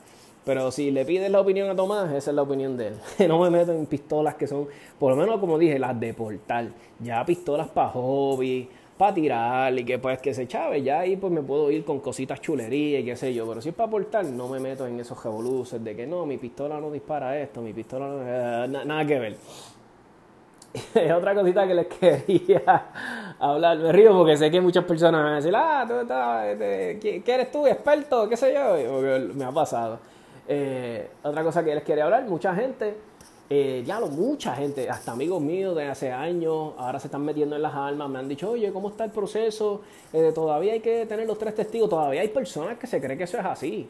Pero 0.45 0.71
si 0.71 0.89
le 0.89 1.05
pides 1.05 1.29
la 1.29 1.39
opinión 1.39 1.69
a 1.69 1.75
Tomás, 1.75 2.11
esa 2.13 2.31
es 2.31 2.35
la 2.35 2.41
opinión 2.41 2.75
de 2.75 2.87
él. 2.87 2.95
no 3.27 3.39
me 3.39 3.49
meto 3.49 3.71
en 3.71 3.85
pistolas 3.85 4.35
que 4.35 4.47
son, 4.47 4.67
por 4.97 5.11
lo 5.11 5.17
menos 5.17 5.39
como 5.39 5.57
dije, 5.57 5.77
las 5.77 5.99
de 5.99 6.13
portal. 6.13 6.73
Ya 6.99 7.23
pistolas 7.25 7.67
para 7.67 7.89
hobby, 7.89 8.69
para 9.01 9.15
tirar 9.15 9.79
y 9.79 9.83
que 9.83 9.97
pues 9.97 10.19
que 10.19 10.31
se 10.31 10.47
chave. 10.47 10.83
Ya 10.83 10.99
ahí 10.99 11.15
pues 11.15 11.33
me 11.33 11.41
puedo 11.41 11.71
ir 11.71 11.83
con 11.83 11.99
cositas 12.01 12.39
chulerías 12.39 13.01
y 13.01 13.05
qué 13.05 13.15
sé 13.15 13.33
yo. 13.33 13.47
Pero 13.47 13.59
si 13.59 13.69
es 13.69 13.75
para 13.75 13.89
portal, 13.89 14.37
no 14.37 14.47
me 14.47 14.59
meto 14.59 14.85
en 14.85 14.99
esos 14.99 15.23
revoluces 15.23 15.83
de 15.83 15.95
que 15.95 16.05
no, 16.05 16.27
mi 16.27 16.37
pistola 16.37 16.79
no 16.79 16.91
dispara 16.91 17.35
esto, 17.39 17.63
mi 17.63 17.73
pistola 17.73 18.07
no... 18.07 18.19
Eh, 18.23 18.85
nada 18.85 19.03
que 19.03 19.17
ver. 19.17 19.37
otra 21.17 21.33
cosita 21.33 21.65
que 21.65 21.73
les 21.73 21.87
quería 21.87 22.85
hablar. 23.39 23.79
Me 23.79 23.91
río 23.91 24.15
porque 24.15 24.37
sé 24.37 24.51
que 24.51 24.61
muchas 24.61 24.85
personas 24.85 25.23
van 25.23 25.33
a 25.33 25.35
decir, 25.37 25.53
ah, 25.55 25.83
tú 25.87 25.95
estás, 25.95 26.45
este, 26.49 27.21
¿qué 27.23 27.33
eres 27.33 27.51
tú? 27.51 27.65
¿Experto? 27.65 28.29
¿Qué 28.29 28.37
sé 28.37 28.53
yo? 28.53 29.33
me 29.33 29.45
ha 29.45 29.51
pasado. 29.51 29.97
Eh, 30.47 31.09
otra 31.23 31.43
cosa 31.43 31.63
que 31.63 31.73
les 31.73 31.83
quería 31.83 32.03
hablar, 32.03 32.25
mucha 32.25 32.53
gente, 32.53 32.95
eh, 33.53 33.83
ya 33.85 33.99
lo, 33.99 34.07
mucha 34.07 34.55
gente, 34.55 34.89
hasta 34.89 35.11
amigos 35.11 35.41
míos 35.41 35.75
de 35.75 35.89
hace 35.89 36.09
años, 36.09 36.71
ahora 36.77 37.01
se 37.01 37.07
están 37.07 37.25
metiendo 37.25 37.57
en 37.57 37.61
las 37.61 37.75
almas, 37.75 38.09
me 38.09 38.19
han 38.19 38.29
dicho, 38.29 38.51
oye, 38.51 38.71
¿cómo 38.71 38.87
está 38.87 39.03
el 39.03 39.11
proceso? 39.11 39.81
Eh, 40.13 40.31
todavía 40.33 40.71
hay 40.71 40.79
que 40.79 41.05
tener 41.05 41.27
los 41.27 41.37
tres 41.37 41.53
testigos, 41.55 41.89
todavía 41.89 42.21
hay 42.21 42.29
personas 42.29 42.77
que 42.77 42.87
se 42.87 43.01
creen 43.01 43.17
que 43.17 43.25
eso 43.25 43.37
es 43.37 43.45
así, 43.45 43.89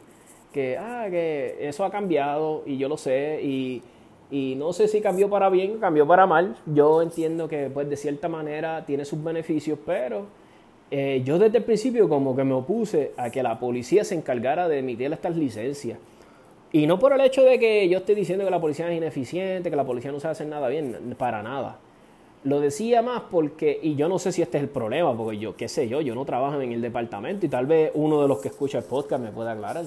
que, 0.51 0.79
ah, 0.79 1.05
que 1.11 1.57
eso 1.59 1.85
ha 1.85 1.91
cambiado 1.91 2.63
y 2.65 2.79
yo 2.79 2.89
lo 2.89 2.97
sé 2.97 3.39
y 3.43 3.83
y 4.31 4.55
no 4.55 4.71
sé 4.71 4.87
si 4.87 5.01
cambió 5.01 5.29
para 5.29 5.49
bien 5.49 5.75
o 5.75 5.79
cambió 5.79 6.07
para 6.07 6.25
mal. 6.25 6.55
Yo 6.65 7.01
entiendo 7.01 7.49
que 7.49 7.69
pues 7.69 7.89
de 7.89 7.97
cierta 7.97 8.29
manera 8.29 8.85
tiene 8.85 9.03
sus 9.03 9.21
beneficios, 9.21 9.77
pero 9.85 10.25
eh, 10.89 11.21
yo 11.23 11.37
desde 11.37 11.59
el 11.59 11.63
principio 11.65 12.07
como 12.07 12.35
que 12.35 12.45
me 12.45 12.53
opuse 12.53 13.11
a 13.17 13.29
que 13.29 13.43
la 13.43 13.59
policía 13.59 14.05
se 14.05 14.15
encargara 14.15 14.69
de 14.69 14.79
emitir 14.79 15.11
estas 15.11 15.35
licencias. 15.35 15.99
Y 16.73 16.87
no 16.87 16.99
por 16.99 17.13
el 17.13 17.21
hecho 17.21 17.43
de 17.43 17.59
que 17.59 17.89
yo 17.89 17.97
esté 17.97 18.15
diciendo 18.15 18.45
que 18.45 18.51
la 18.51 18.61
policía 18.61 18.89
es 18.89 18.95
ineficiente, 18.95 19.69
que 19.69 19.75
la 19.75 19.85
policía 19.85 20.11
no 20.11 20.19
sabe 20.19 20.33
hacer 20.33 20.47
nada 20.47 20.69
bien, 20.69 21.15
para 21.17 21.43
nada. 21.43 21.79
Lo 22.43 22.59
decía 22.59 23.01
más 23.01 23.23
porque, 23.29 23.79
y 23.81 23.95
yo 23.95 24.07
no 24.07 24.17
sé 24.17 24.31
si 24.31 24.41
este 24.41 24.57
es 24.57 24.63
el 24.63 24.69
problema, 24.69 25.15
porque 25.15 25.37
yo, 25.37 25.55
qué 25.55 25.67
sé 25.67 25.87
yo, 25.87 26.01
yo 26.01 26.15
no 26.15 26.25
trabajo 26.25 26.59
en 26.61 26.71
el 26.71 26.81
departamento 26.81 27.45
y 27.45 27.49
tal 27.49 27.65
vez 27.65 27.91
uno 27.93 28.21
de 28.21 28.27
los 28.27 28.39
que 28.39 28.47
escucha 28.47 28.77
el 28.79 28.85
podcast 28.85 29.21
me 29.21 29.31
pueda 29.31 29.51
aclarar. 29.51 29.85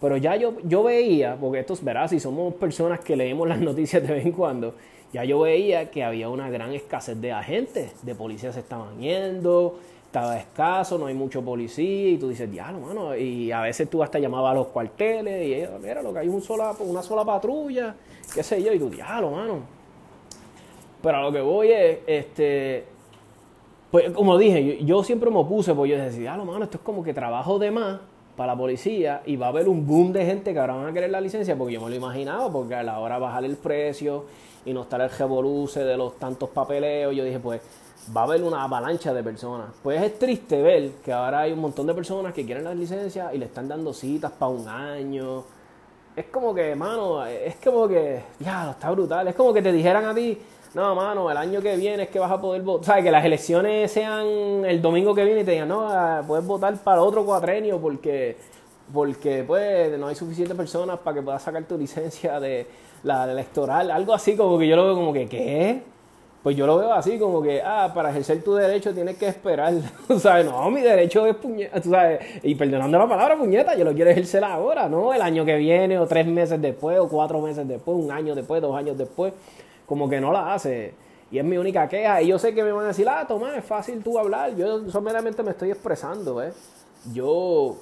Pero 0.00 0.16
ya 0.16 0.36
yo, 0.36 0.54
yo 0.64 0.82
veía, 0.82 1.36
porque 1.40 1.60
estos 1.60 1.82
verás, 1.82 2.10
si 2.10 2.20
somos 2.20 2.54
personas 2.54 3.00
que 3.00 3.16
leemos 3.16 3.48
las 3.48 3.60
noticias 3.62 4.06
de 4.06 4.12
vez 4.12 4.26
en 4.26 4.32
cuando, 4.32 4.74
ya 5.12 5.24
yo 5.24 5.40
veía 5.40 5.90
que 5.90 6.02
había 6.02 6.28
una 6.28 6.50
gran 6.50 6.72
escasez 6.74 7.18
de 7.20 7.32
agentes, 7.32 8.04
de 8.04 8.14
policías 8.14 8.54
se 8.54 8.60
estaban 8.60 8.98
yendo, 8.98 9.78
estaba 10.16 10.38
escaso, 10.38 10.96
no 10.96 11.06
hay 11.06 11.14
mucho 11.14 11.42
policía, 11.42 12.10
y 12.10 12.16
tú 12.16 12.30
dices, 12.30 12.50
diablo, 12.50 12.80
mano, 12.80 13.14
y 13.14 13.52
a 13.52 13.60
veces 13.60 13.90
tú 13.90 14.02
hasta 14.02 14.18
llamabas 14.18 14.52
a 14.52 14.54
los 14.54 14.68
cuarteles, 14.68 15.46
y 15.46 15.82
mira, 15.82 16.00
lo 16.00 16.10
que 16.14 16.20
hay 16.20 16.28
un 16.28 16.40
sola, 16.40 16.74
una 16.80 17.02
sola 17.02 17.22
patrulla, 17.22 17.94
qué 18.34 18.42
sé 18.42 18.62
yo, 18.62 18.72
y 18.72 18.78
tú, 18.78 18.88
diablo, 18.88 19.32
mano. 19.32 19.58
Pero 21.02 21.18
a 21.18 21.22
lo 21.22 21.30
que 21.30 21.42
voy 21.42 21.70
es, 21.70 21.98
este, 22.06 22.86
pues 23.90 24.10
como 24.12 24.38
dije, 24.38 24.82
yo, 24.86 25.04
siempre 25.04 25.30
me 25.30 25.36
opuse, 25.36 25.74
porque 25.74 25.90
yo 25.90 25.98
decía, 25.98 26.20
diablo, 26.20 26.46
mano, 26.46 26.64
esto 26.64 26.78
es 26.78 26.82
como 26.82 27.04
que 27.04 27.12
trabajo 27.12 27.58
de 27.58 27.70
más, 27.70 28.00
para 28.36 28.52
la 28.52 28.58
policía 28.58 29.22
y 29.24 29.36
va 29.36 29.46
a 29.46 29.48
haber 29.48 29.66
un 29.66 29.86
boom 29.86 30.12
de 30.12 30.26
gente 30.26 30.52
que 30.52 30.58
ahora 30.58 30.74
van 30.74 30.86
a 30.88 30.92
querer 30.92 31.08
la 31.08 31.22
licencia 31.22 31.56
porque 31.56 31.72
yo 31.72 31.80
me 31.80 31.88
lo 31.88 31.96
imaginaba 31.96 32.52
porque 32.52 32.74
a 32.74 32.82
la 32.82 32.98
hora 32.98 33.18
bajar 33.18 33.46
el 33.46 33.56
precio 33.56 34.26
y 34.66 34.74
no 34.74 34.82
estar 34.82 35.00
el 35.00 35.08
revoluce 35.08 35.82
de 35.82 35.96
los 35.96 36.18
tantos 36.18 36.50
papeleos, 36.50 37.16
yo 37.16 37.24
dije 37.24 37.40
pues 37.40 37.62
va 38.14 38.22
a 38.22 38.24
haber 38.24 38.42
una 38.42 38.62
avalancha 38.62 39.12
de 39.12 39.22
personas. 39.22 39.68
Pues 39.82 40.02
es 40.02 40.18
triste 40.18 40.60
ver 40.62 40.90
que 41.04 41.12
ahora 41.12 41.40
hay 41.40 41.52
un 41.52 41.60
montón 41.60 41.86
de 41.86 41.94
personas 41.94 42.32
que 42.32 42.44
quieren 42.44 42.64
las 42.64 42.76
licencias 42.76 43.34
y 43.34 43.38
le 43.38 43.46
están 43.46 43.68
dando 43.68 43.92
citas 43.92 44.32
para 44.32 44.50
un 44.50 44.68
año. 44.68 45.44
Es 46.14 46.26
como 46.26 46.54
que, 46.54 46.74
mano, 46.74 47.24
es 47.26 47.56
como 47.56 47.86
que, 47.88 48.22
ya, 48.40 48.70
está 48.70 48.90
brutal. 48.90 49.28
Es 49.28 49.34
como 49.34 49.52
que 49.52 49.60
te 49.60 49.72
dijeran 49.72 50.04
a 50.04 50.14
ti, 50.14 50.38
no, 50.74 50.94
mano, 50.94 51.30
el 51.30 51.36
año 51.36 51.60
que 51.60 51.76
viene 51.76 52.04
es 52.04 52.08
que 52.10 52.18
vas 52.18 52.30
a 52.30 52.40
poder 52.40 52.62
votar. 52.62 52.86
¿Sabes? 52.86 53.04
Que 53.04 53.10
las 53.10 53.24
elecciones 53.24 53.90
sean 53.90 54.26
el 54.64 54.80
domingo 54.80 55.14
que 55.14 55.24
viene 55.24 55.40
y 55.40 55.44
te 55.44 55.52
digan, 55.52 55.68
no, 55.68 55.88
ah, 55.88 56.22
puedes 56.26 56.46
votar 56.46 56.76
para 56.78 57.02
otro 57.02 57.24
cuatrenio 57.24 57.80
porque, 57.80 58.36
porque 58.92 59.44
pues, 59.46 59.98
no 59.98 60.06
hay 60.06 60.14
suficientes 60.14 60.56
personas 60.56 60.98
para 61.00 61.16
que 61.16 61.22
puedas 61.22 61.42
sacar 61.42 61.64
tu 61.64 61.76
licencia 61.76 62.38
de 62.40 62.66
la 63.02 63.30
electoral. 63.30 63.90
Algo 63.90 64.14
así 64.14 64.36
como 64.36 64.58
que 64.58 64.68
yo 64.68 64.76
lo 64.76 64.84
veo 64.84 64.94
como 64.94 65.12
que, 65.12 65.26
¿qué? 65.26 65.95
Pues 66.46 66.54
yo 66.56 66.64
lo 66.64 66.78
veo 66.78 66.92
así 66.92 67.18
como 67.18 67.42
que, 67.42 67.60
ah, 67.60 67.90
para 67.92 68.10
ejercer 68.10 68.40
tu 68.44 68.54
derecho 68.54 68.94
tienes 68.94 69.16
que 69.16 69.26
esperar. 69.26 69.74
¿Sabes? 70.20 70.46
No, 70.46 70.70
mi 70.70 70.80
derecho 70.80 71.26
es 71.26 71.34
puñeta. 71.34 71.80
¿Tú 71.80 71.90
sabes? 71.90 72.20
Y 72.44 72.54
perdonando 72.54 72.96
la 72.96 73.08
palabra 73.08 73.36
puñeta, 73.36 73.74
yo 73.74 73.84
lo 73.84 73.92
quiero 73.92 74.10
ejercer 74.10 74.44
ahora, 74.44 74.88
¿no? 74.88 75.12
El 75.12 75.22
año 75.22 75.44
que 75.44 75.56
viene, 75.56 75.98
o 75.98 76.06
tres 76.06 76.24
meses 76.24 76.62
después, 76.62 77.00
o 77.00 77.08
cuatro 77.08 77.40
meses 77.40 77.66
después, 77.66 77.98
un 77.98 78.12
año 78.12 78.36
después, 78.36 78.62
dos 78.62 78.76
años 78.76 78.96
después 78.96 79.32
como 79.86 80.08
que 80.08 80.20
no 80.20 80.30
la 80.30 80.54
hace. 80.54 80.94
Y 81.32 81.38
es 81.40 81.44
mi 81.44 81.56
única 81.56 81.88
queja. 81.88 82.22
Y 82.22 82.28
yo 82.28 82.38
sé 82.38 82.54
que 82.54 82.62
me 82.62 82.70
van 82.70 82.84
a 82.84 82.88
decir, 82.90 83.08
ah, 83.08 83.26
Tomás, 83.26 83.56
es 83.56 83.64
fácil 83.64 84.00
tú 84.04 84.16
hablar. 84.16 84.54
Yo 84.54 84.88
solamente 84.88 85.42
me 85.42 85.50
estoy 85.50 85.72
expresando, 85.72 86.40
¿eh? 86.44 86.52
Yo 87.12 87.74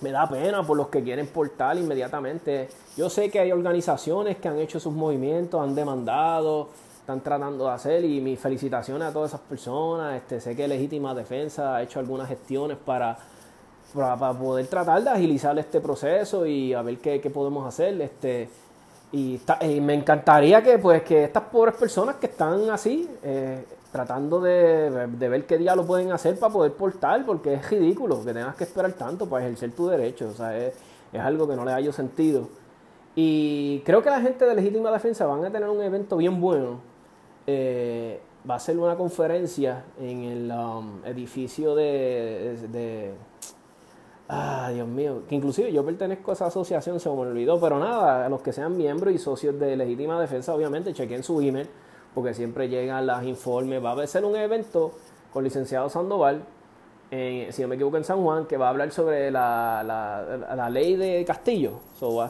me 0.00 0.12
da 0.12 0.26
pena 0.26 0.62
por 0.62 0.78
los 0.78 0.88
que 0.88 1.02
quieren 1.02 1.26
portar 1.26 1.76
inmediatamente. 1.76 2.70
Yo 2.96 3.10
sé 3.10 3.28
que 3.28 3.38
hay 3.38 3.52
organizaciones 3.52 4.38
que 4.38 4.48
han 4.48 4.58
hecho 4.58 4.80
sus 4.80 4.94
movimientos, 4.94 5.60
han 5.60 5.74
demandado, 5.74 6.70
están 7.02 7.20
tratando 7.20 7.66
de 7.66 7.72
hacer 7.72 8.04
y 8.04 8.20
mis 8.20 8.38
felicitaciones 8.38 9.08
a 9.08 9.12
todas 9.12 9.30
esas 9.30 9.40
personas. 9.40 10.14
Este, 10.16 10.40
sé 10.40 10.54
que 10.54 10.68
Legítima 10.68 11.12
Defensa 11.14 11.74
ha 11.76 11.82
hecho 11.82 11.98
algunas 11.98 12.28
gestiones 12.28 12.78
para, 12.78 13.18
para, 13.92 14.32
poder 14.32 14.68
tratar 14.68 15.02
de 15.02 15.10
agilizar 15.10 15.58
este 15.58 15.80
proceso 15.80 16.46
y 16.46 16.72
a 16.72 16.80
ver 16.82 16.98
qué, 16.98 17.20
qué 17.20 17.28
podemos 17.28 17.66
hacer. 17.66 18.00
Este, 18.00 18.48
y, 19.10 19.40
me 19.80 19.94
encantaría 19.94 20.62
que, 20.62 20.78
pues, 20.78 21.02
que 21.02 21.24
estas 21.24 21.42
pobres 21.44 21.74
personas 21.74 22.16
que 22.16 22.26
están 22.26 22.70
así, 22.70 23.10
eh, 23.24 23.64
tratando 23.90 24.40
de, 24.40 25.08
ver 25.18 25.44
qué 25.44 25.58
día 25.58 25.74
lo 25.74 25.84
pueden 25.84 26.12
hacer 26.12 26.38
para 26.38 26.52
poder 26.52 26.72
portar, 26.74 27.26
porque 27.26 27.54
es 27.54 27.68
ridículo 27.68 28.24
que 28.24 28.32
tengas 28.32 28.54
que 28.54 28.64
esperar 28.64 28.92
tanto 28.92 29.28
para 29.28 29.44
ejercer 29.44 29.72
tu 29.72 29.88
derecho. 29.88 30.28
O 30.28 30.34
sea, 30.34 30.56
es, 30.56 30.74
algo 31.18 31.48
que 31.48 31.56
no 31.56 31.64
le 31.64 31.72
hallo 31.72 31.92
sentido. 31.92 32.48
Y 33.16 33.80
creo 33.80 34.02
que 34.02 34.08
la 34.08 34.20
gente 34.20 34.46
de 34.46 34.54
Legítima 34.54 34.92
Defensa 34.92 35.26
van 35.26 35.44
a 35.44 35.50
tener 35.50 35.68
un 35.68 35.82
evento 35.82 36.16
bien 36.16 36.40
bueno. 36.40 36.91
Eh, 37.46 38.20
va 38.48 38.56
a 38.56 38.58
ser 38.58 38.78
una 38.78 38.96
conferencia 38.96 39.84
en 40.00 40.22
el 40.24 40.50
um, 40.50 41.04
edificio 41.04 41.74
de 41.74 43.14
Ah, 44.34 44.70
Dios 44.72 44.88
mío. 44.88 45.24
Que 45.28 45.34
inclusive 45.34 45.70
yo 45.72 45.84
pertenezco 45.84 46.30
a 46.30 46.34
esa 46.34 46.46
asociación, 46.46 46.98
se 46.98 47.10
me 47.10 47.16
olvidó. 47.16 47.60
Pero 47.60 47.78
nada, 47.78 48.24
a 48.24 48.28
los 48.30 48.40
que 48.40 48.52
sean 48.52 48.76
miembros 48.76 49.14
y 49.14 49.18
socios 49.18 49.58
de 49.60 49.76
Legítima 49.76 50.18
Defensa, 50.18 50.54
obviamente, 50.54 50.94
chequen 50.94 51.22
su 51.22 51.40
email, 51.42 51.68
porque 52.14 52.32
siempre 52.32 52.68
llegan 52.68 53.06
los 53.06 53.22
informes. 53.24 53.84
Va 53.84 53.92
a 53.92 54.06
ser 54.06 54.24
un 54.24 54.34
evento 54.34 54.92
con 55.34 55.44
licenciado 55.44 55.90
Sandoval, 55.90 56.44
si 57.10 57.60
no 57.60 57.68
me 57.68 57.74
equivoco, 57.74 57.98
en 57.98 58.04
San 58.04 58.22
Juan, 58.22 58.46
que 58.46 58.56
va 58.56 58.68
a 58.68 58.70
hablar 58.70 58.90
sobre 58.90 59.30
la, 59.30 59.82
la, 59.84 60.70
ley 60.70 60.96
de 60.96 61.24
Castillo. 61.26 61.72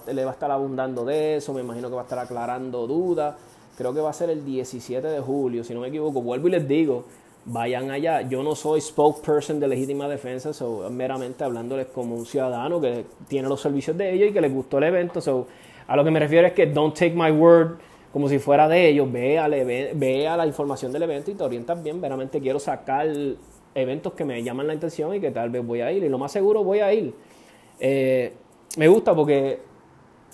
Le 0.08 0.24
va 0.24 0.30
a 0.30 0.34
estar 0.34 0.50
abundando 0.50 1.04
de 1.04 1.36
eso, 1.36 1.52
me 1.52 1.60
imagino 1.60 1.88
que 1.88 1.94
va 1.94 2.00
a 2.00 2.04
estar 2.04 2.18
aclarando 2.18 2.88
dudas. 2.88 3.36
Creo 3.76 3.94
que 3.94 4.00
va 4.00 4.10
a 4.10 4.12
ser 4.12 4.30
el 4.30 4.44
17 4.44 5.06
de 5.06 5.20
julio, 5.20 5.64
si 5.64 5.74
no 5.74 5.80
me 5.80 5.88
equivoco. 5.88 6.20
Vuelvo 6.20 6.48
y 6.48 6.50
les 6.50 6.68
digo, 6.68 7.04
vayan 7.44 7.90
allá. 7.90 8.22
Yo 8.22 8.42
no 8.42 8.54
soy 8.54 8.80
spokesperson 8.80 9.60
de 9.60 9.68
legítima 9.68 10.08
defensa, 10.08 10.52
so, 10.52 10.88
meramente 10.90 11.44
hablándoles 11.44 11.86
como 11.86 12.14
un 12.14 12.26
ciudadano 12.26 12.80
que 12.80 13.04
tiene 13.28 13.48
los 13.48 13.60
servicios 13.60 13.96
de 13.96 14.12
ellos 14.12 14.30
y 14.30 14.32
que 14.32 14.40
les 14.40 14.52
gustó 14.52 14.78
el 14.78 14.84
evento. 14.84 15.20
So, 15.20 15.46
a 15.86 15.96
lo 15.96 16.04
que 16.04 16.10
me 16.10 16.20
refiero 16.20 16.46
es 16.46 16.52
que 16.52 16.66
don't 16.66 16.94
take 16.94 17.14
my 17.14 17.30
word 17.30 17.78
como 18.12 18.28
si 18.28 18.38
fuera 18.38 18.68
de 18.68 18.88
ellos, 18.88 19.10
vea, 19.10 19.48
vea 19.48 20.36
la 20.36 20.46
información 20.46 20.92
del 20.92 21.02
evento 21.04 21.30
y 21.30 21.34
te 21.34 21.42
orientas 21.42 21.82
bien. 21.82 21.98
Veramente 21.98 22.40
quiero 22.40 22.58
sacar 22.58 23.08
eventos 23.74 24.12
que 24.12 24.24
me 24.24 24.42
llaman 24.42 24.66
la 24.66 24.74
atención 24.74 25.14
y 25.14 25.20
que 25.20 25.30
tal 25.30 25.48
vez 25.48 25.64
voy 25.66 25.80
a 25.80 25.90
ir. 25.90 26.04
Y 26.04 26.10
lo 26.10 26.18
más 26.18 26.30
seguro 26.30 26.62
voy 26.62 26.80
a 26.80 26.92
ir. 26.92 27.14
Eh, 27.80 28.32
me 28.76 28.86
gusta 28.88 29.14
porque 29.14 29.60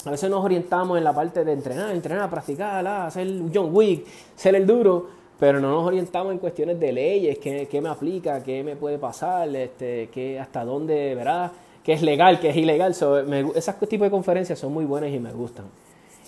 a 0.04 0.10
veces 0.10 0.30
nos 0.30 0.44
orientamos 0.44 0.98
en 0.98 1.04
la 1.04 1.12
parte 1.12 1.44
de 1.44 1.52
entrenar, 1.52 1.90
entrenar, 1.90 2.30
practicar, 2.30 2.86
hacer 2.86 3.28
John 3.52 3.70
Wick, 3.72 4.06
ser 4.36 4.54
el 4.54 4.66
duro 4.66 5.18
pero 5.38 5.60
no 5.60 5.70
nos 5.70 5.86
orientamos 5.86 6.32
en 6.32 6.38
cuestiones 6.40 6.80
de 6.80 6.90
leyes, 6.90 7.38
qué, 7.38 7.68
qué 7.70 7.80
me 7.80 7.88
aplica, 7.88 8.42
qué 8.42 8.64
me 8.64 8.74
puede 8.74 8.98
pasar, 8.98 9.54
este, 9.54 10.08
qué, 10.12 10.40
hasta 10.40 10.64
dónde, 10.64 11.14
¿verdad? 11.14 11.52
qué 11.88 11.94
es 11.94 12.02
legal, 12.02 12.38
qué 12.38 12.50
es 12.50 12.56
ilegal. 12.56 12.94
So, 12.94 13.18
esas 13.54 13.78
tipos 13.88 14.04
de 14.04 14.10
conferencias 14.10 14.58
son 14.58 14.74
muy 14.74 14.84
buenas 14.84 15.10
y 15.10 15.18
me 15.18 15.32
gustan. 15.32 15.64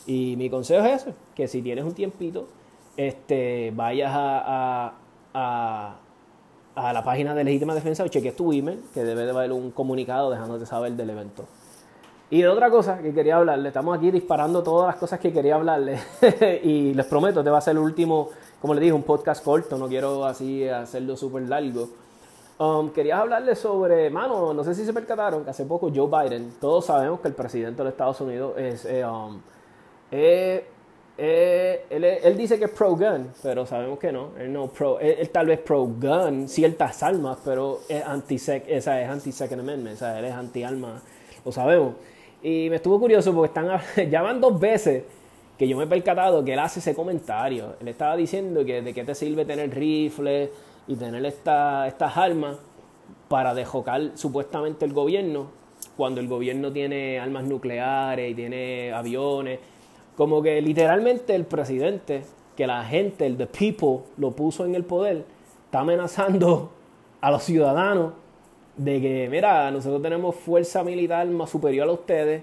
Y 0.07 0.35
mi 0.39 0.49
consejo 0.49 0.83
es 0.87 1.03
eso, 1.03 1.13
que 1.35 1.49
si 1.49 1.61
tienes 1.61 1.85
un 1.85 1.93
tiempito, 1.93 2.49
este, 2.97 3.71
vayas 3.77 4.11
a, 4.11 4.95
a, 5.35 5.97
a, 6.75 6.93
la 6.95 7.05
página 7.05 7.35
de 7.35 7.45
Legítima 7.45 7.75
Defensa 7.75 8.05
o 8.05 8.09
cheques 8.09 8.35
tu 8.35 8.55
email, 8.55 8.81
que 8.95 9.05
debe 9.05 9.25
de 9.25 9.33
haber 9.33 9.53
un 9.53 9.71
comunicado 9.71 10.31
dejándote 10.31 10.65
saber 10.65 10.93
del 10.93 11.11
evento. 11.11 11.45
Y 12.31 12.43
de 12.43 12.49
otra 12.49 12.71
cosa 12.71 12.99
que 12.99 13.13
quería 13.13 13.37
hablarle, 13.37 13.69
estamos 13.69 13.99
aquí 13.99 14.11
disparando 14.13 14.63
todas 14.63 14.87
las 14.87 14.97
cosas 14.97 15.19
que 15.19 15.33
quería 15.33 15.57
hablarle 15.57 15.99
y 16.63 16.95
les 16.95 17.07
prometo, 17.07 17.35
te 17.35 17.41
este 17.41 17.51
va 17.51 17.59
a 17.59 17.61
ser 17.61 17.73
el 17.73 17.83
último 17.83 18.31
como 18.61 18.75
le 18.75 18.81
dije, 18.81 18.93
un 18.93 19.03
podcast 19.03 19.43
corto, 19.43 19.79
no 19.79 19.89
quiero 19.89 20.25
así 20.25 20.69
hacerlo 20.69 21.17
súper 21.17 21.43
largo. 21.43 21.89
Um, 22.59 22.91
quería 22.91 23.19
hablarles 23.19 23.59
sobre, 23.59 24.11
mano, 24.11 24.53
no 24.53 24.63
sé 24.63 24.75
si 24.75 24.85
se 24.85 24.93
percataron 24.93 25.45
que 25.45 25.51
hace 25.51 25.65
poco 25.65 25.91
Joe 25.95 26.09
Biden, 26.09 26.53
todos 26.61 26.85
sabemos 26.85 27.21
que 27.21 27.29
el 27.29 27.35
presidente 27.35 27.79
de 27.79 27.85
los 27.85 27.93
Estados 27.93 28.21
Unidos 28.21 28.53
es, 28.59 28.85
eh, 28.85 29.03
um, 29.07 29.41
eh, 30.11 30.67
eh, 31.17 31.87
él, 31.89 32.37
dice 32.37 32.59
que 32.59 32.67
es 32.67 32.71
pro-gun, 32.71 33.31
pero 33.43 33.65
sabemos 33.65 33.99
que 33.99 34.13
no. 34.13 34.37
Él, 34.39 34.53
no 34.53 34.67
pro, 34.69 35.01
él, 35.01 35.29
tal 35.31 35.47
vez 35.47 35.61
pro-gun, 35.61 36.49
ciertas 36.49 37.03
armas, 37.03 37.39
pero 37.43 37.81
es 37.89 38.05
anti-second 38.05 38.71
es 38.71 38.87
anti 38.87 39.33
amendment, 39.55 39.97
o 39.97 39.99
sea, 39.99 40.19
él 40.19 40.27
es 40.27 40.35
anti-arma, 40.35 41.01
lo 41.43 41.53
sabemos. 41.53 41.95
Y 42.43 42.69
me 42.71 42.77
estuvo 42.77 42.99
curioso 42.99 43.35
porque 43.35 43.49
están, 43.49 43.81
ya 44.11 44.23
van 44.23 44.41
dos 44.41 44.59
veces 44.59 45.05
que 45.59 45.69
yo 45.69 45.77
me 45.77 45.85
he 45.85 45.87
percatado 45.87 46.45
que 46.45 46.55
él 46.55 46.59
hace 46.59 46.81
ese 46.81 46.95
comentario. 46.95 47.75
Él 47.81 47.89
estaba 47.89 48.17
diciendo 48.17 48.65
que 48.65 48.83
de 48.83 48.95
qué 48.95 49.05
te 49.05 49.15
sirve 49.15 49.45
tener 49.45 49.75
rifles 49.75 50.51
y 50.87 50.97
tener 50.97 51.25
esta, 51.27 51.87
estas 51.87 52.17
armas 52.17 52.57
para 53.29 53.55
dejocar 53.55 54.13
supuestamente 54.15 54.85
el 54.85 54.93
gobierno, 54.93 55.51
cuando 55.97 56.21
el 56.21 56.29
gobierno 56.29 56.73
tiene 56.73 57.19
armas 57.21 57.45
nucleares 57.45 58.31
y 58.31 58.35
tiene 58.35 58.93
aviones 58.93 59.59
como 60.21 60.43
que 60.43 60.61
literalmente 60.61 61.35
el 61.35 61.47
presidente, 61.47 62.25
que 62.55 62.67
la 62.67 62.85
gente, 62.85 63.25
el 63.25 63.39
the 63.39 63.47
people, 63.47 64.05
lo 64.19 64.33
puso 64.33 64.67
en 64.67 64.75
el 64.75 64.85
poder, 64.85 65.25
está 65.65 65.81
amenazando 65.81 66.71
a 67.23 67.31
los 67.31 67.43
ciudadanos 67.43 68.13
de 68.81 68.99
que, 68.99 69.29
mira, 69.31 69.71
nosotros 69.71 70.01
tenemos 70.01 70.35
fuerza 70.37 70.83
militar 70.83 71.27
más 71.27 71.51
superior 71.51 71.87
a 71.87 71.93
ustedes. 71.93 72.43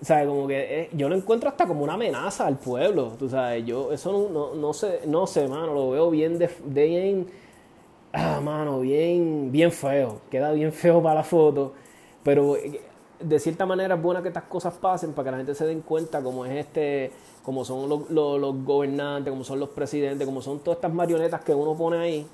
O 0.00 0.04
sea, 0.04 0.24
como 0.24 0.46
que 0.46 0.82
eh, 0.82 0.90
yo 0.92 1.08
lo 1.08 1.16
encuentro 1.16 1.48
hasta 1.48 1.66
como 1.66 1.82
una 1.82 1.94
amenaza 1.94 2.46
al 2.46 2.58
pueblo. 2.58 3.14
Tú 3.18 3.28
sabes, 3.28 3.66
yo 3.66 3.92
eso 3.92 4.28
no, 4.32 4.54
no, 4.54 4.72
sé, 4.72 5.00
no 5.06 5.26
sé, 5.26 5.48
mano, 5.48 5.74
lo 5.74 5.90
veo 5.90 6.10
bien, 6.10 6.38
de, 6.38 6.48
bien, 6.66 7.26
ah, 8.12 8.40
mano, 8.40 8.80
bien, 8.80 9.50
bien 9.50 9.72
feo. 9.72 10.20
Queda 10.30 10.52
bien 10.52 10.72
feo 10.72 11.02
para 11.02 11.16
la 11.16 11.24
foto. 11.24 11.72
Pero 12.22 12.56
eh, 12.56 12.80
de 13.18 13.40
cierta 13.40 13.66
manera 13.66 13.96
es 13.96 14.02
buena 14.02 14.22
que 14.22 14.28
estas 14.28 14.44
cosas 14.44 14.74
pasen 14.74 15.12
para 15.12 15.24
que 15.24 15.30
la 15.32 15.36
gente 15.38 15.56
se 15.56 15.66
den 15.66 15.80
cuenta 15.80 16.22
cómo 16.22 16.46
es 16.46 16.52
este, 16.52 17.10
cómo 17.42 17.64
son 17.64 17.88
los, 17.88 18.10
los, 18.10 18.64
gobernantes, 18.64 19.32
cómo 19.32 19.42
son 19.42 19.58
los 19.58 19.70
presidentes, 19.70 20.24
cómo 20.24 20.40
son 20.40 20.60
todas 20.60 20.76
estas 20.76 20.94
marionetas 20.94 21.40
que 21.40 21.52
uno 21.52 21.74
pone 21.74 21.98
ahí, 21.98 22.26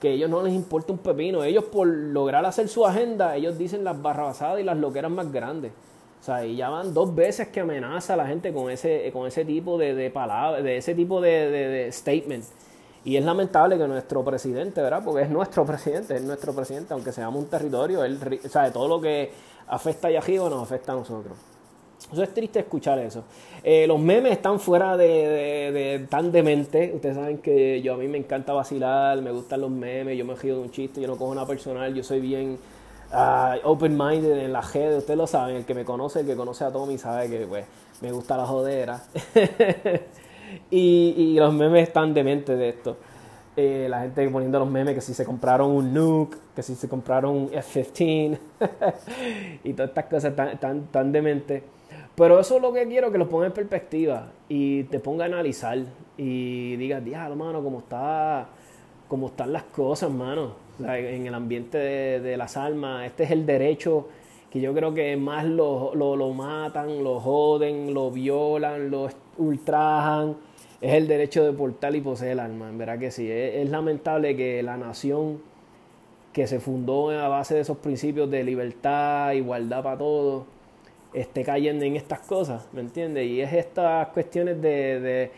que 0.00 0.08
a 0.08 0.10
ellos 0.12 0.30
no 0.30 0.42
les 0.42 0.54
importa 0.54 0.92
un 0.92 0.98
pepino. 0.98 1.44
Ellos 1.44 1.64
por 1.64 1.86
lograr 1.86 2.44
hacer 2.44 2.68
su 2.68 2.86
agenda, 2.86 3.36
ellos 3.36 3.58
dicen 3.58 3.84
las 3.84 4.00
barrabasadas 4.00 4.60
y 4.60 4.64
las 4.64 4.76
loqueras 4.76 5.10
más 5.10 5.30
grandes. 5.32 5.72
O 6.20 6.24
sea, 6.24 6.44
y 6.44 6.56
ya 6.56 6.68
van 6.68 6.92
dos 6.92 7.14
veces 7.14 7.48
que 7.48 7.60
amenaza 7.60 8.14
a 8.14 8.16
la 8.16 8.26
gente 8.26 8.52
con 8.52 8.70
ese, 8.70 9.10
con 9.12 9.26
ese 9.26 9.44
tipo 9.44 9.78
de, 9.78 9.94
de 9.94 10.10
palabras, 10.10 10.64
de 10.64 10.76
ese 10.76 10.94
tipo 10.94 11.20
de, 11.20 11.50
de, 11.50 11.92
statement. 11.92 12.44
Y 13.04 13.16
es 13.16 13.24
lamentable 13.24 13.78
que 13.78 13.86
nuestro 13.86 14.24
presidente, 14.24 14.82
¿verdad? 14.82 15.02
Porque 15.04 15.22
es 15.22 15.30
nuestro 15.30 15.64
presidente, 15.66 16.16
es 16.16 16.22
nuestro 16.22 16.52
presidente, 16.52 16.92
aunque 16.92 17.12
seamos 17.12 17.42
un 17.42 17.48
territorio, 17.48 18.04
él, 18.04 18.40
o 18.44 18.48
sea, 18.48 18.72
todo 18.72 18.88
lo 18.88 19.00
que 19.00 19.30
afecta 19.68 20.08
a 20.08 20.10
Yajiba 20.10 20.44
o 20.44 20.50
nos 20.50 20.62
afecta 20.62 20.92
a 20.92 20.96
nosotros. 20.96 21.38
Eso 22.12 22.22
es 22.22 22.32
triste 22.32 22.60
escuchar 22.60 22.98
eso. 22.98 23.24
Eh, 23.62 23.86
los 23.86 24.00
memes 24.00 24.32
están 24.32 24.58
fuera 24.60 24.96
de, 24.96 26.06
tan 26.08 26.32
demente. 26.32 26.92
Ustedes 26.94 27.16
saben 27.16 27.38
que 27.38 27.82
yo 27.82 27.94
a 27.94 27.96
mí 27.96 28.08
me 28.08 28.18
encanta 28.18 28.52
vacilar, 28.52 29.20
me 29.20 29.30
gustan 29.30 29.60
los 29.60 29.70
memes, 29.70 30.16
yo 30.16 30.24
me 30.24 30.34
río 30.34 30.56
de 30.56 30.62
un 30.62 30.70
chiste, 30.70 31.00
yo 31.00 31.08
no 31.08 31.16
cojo 31.16 31.34
nada 31.34 31.46
personal, 31.46 31.94
yo 31.94 32.02
soy 32.02 32.20
bien 32.20 32.58
uh, 33.12 33.68
open-minded 33.68 34.38
en 34.38 34.52
la 34.52 34.62
red, 34.62 34.96
ustedes 34.96 35.18
lo 35.18 35.26
saben, 35.26 35.56
el 35.56 35.64
que 35.64 35.74
me 35.74 35.84
conoce, 35.84 36.20
el 36.20 36.26
que 36.26 36.36
conoce 36.36 36.64
a 36.64 36.72
Tommy 36.72 36.96
sabe 36.96 37.28
que 37.28 37.46
pues, 37.46 37.66
me 38.00 38.10
gusta 38.10 38.36
la 38.36 38.46
jodera. 38.46 39.02
y, 40.70 41.14
y 41.16 41.34
los 41.34 41.52
memes 41.52 41.88
están 41.88 42.14
dementes 42.14 42.58
de 42.58 42.68
esto. 42.70 42.96
Eh, 43.60 43.88
la 43.90 44.02
gente 44.02 44.28
poniendo 44.28 44.60
los 44.60 44.70
memes 44.70 44.94
que 44.94 45.00
si 45.00 45.12
se 45.14 45.24
compraron 45.24 45.72
un 45.72 45.92
Nuke, 45.92 46.38
que 46.54 46.62
si 46.62 46.76
se 46.76 46.88
compraron 46.88 47.34
un 47.34 47.50
F-15 47.52 48.38
y 49.64 49.72
todas 49.72 49.88
estas 49.88 50.04
cosas 50.04 50.36
tan, 50.36 50.60
tan, 50.60 50.86
tan 50.86 51.10
dementes. 51.10 51.64
Pero 52.18 52.40
eso 52.40 52.56
es 52.56 52.62
lo 52.62 52.72
que 52.72 52.86
quiero, 52.88 53.12
que 53.12 53.18
lo 53.18 53.28
ponga 53.28 53.46
en 53.46 53.52
perspectiva 53.52 54.32
y 54.48 54.82
te 54.84 54.98
ponga 54.98 55.24
a 55.24 55.28
analizar 55.28 55.78
y 56.16 56.74
digas, 56.76 57.04
diablo, 57.04 57.36
mano, 57.36 57.62
cómo, 57.62 57.78
está, 57.78 58.48
cómo 59.06 59.28
están 59.28 59.52
las 59.52 59.62
cosas, 59.62 60.10
mano, 60.10 60.54
en 60.80 61.26
el 61.28 61.34
ambiente 61.34 61.78
de, 61.78 62.36
las 62.36 62.56
almas. 62.56 63.06
Este 63.06 63.22
es 63.22 63.30
el 63.30 63.46
derecho 63.46 64.08
que 64.50 64.60
yo 64.60 64.74
creo 64.74 64.92
que 64.92 65.16
más 65.16 65.44
lo, 65.44 65.94
lo, 65.94 66.32
matan, 66.32 67.04
lo 67.04 67.20
joden, 67.20 67.94
lo 67.94 68.10
violan, 68.10 68.90
lo 68.90 69.08
ultrajan 69.36 70.36
es 70.80 70.94
el 70.94 71.08
derecho 71.08 71.44
de 71.44 71.52
portar 71.52 71.94
y 71.96 72.00
poseer 72.00 72.32
el 72.32 72.40
alma, 72.40 72.68
en 72.68 72.78
verdad 72.78 72.98
que 72.98 73.10
sí. 73.10 73.28
Es, 73.30 73.68
lamentable 73.68 74.36
que 74.36 74.62
la 74.62 74.76
nación 74.76 75.40
que 76.32 76.46
se 76.46 76.60
fundó 76.60 77.10
a 77.10 77.28
base 77.28 77.54
de 77.54 77.60
esos 77.60 77.78
principios 77.78 78.30
de 78.30 78.44
libertad, 78.44 79.32
igualdad 79.32 79.82
para 79.82 79.98
todos, 79.98 80.44
esté 81.20 81.44
cayendo 81.44 81.84
en 81.84 81.96
estas 81.96 82.20
cosas, 82.20 82.66
¿me 82.72 82.80
entiendes? 82.80 83.26
Y 83.26 83.40
es 83.40 83.52
estas 83.52 84.08
cuestiones 84.08 84.60
de, 84.60 85.00
de 85.00 85.30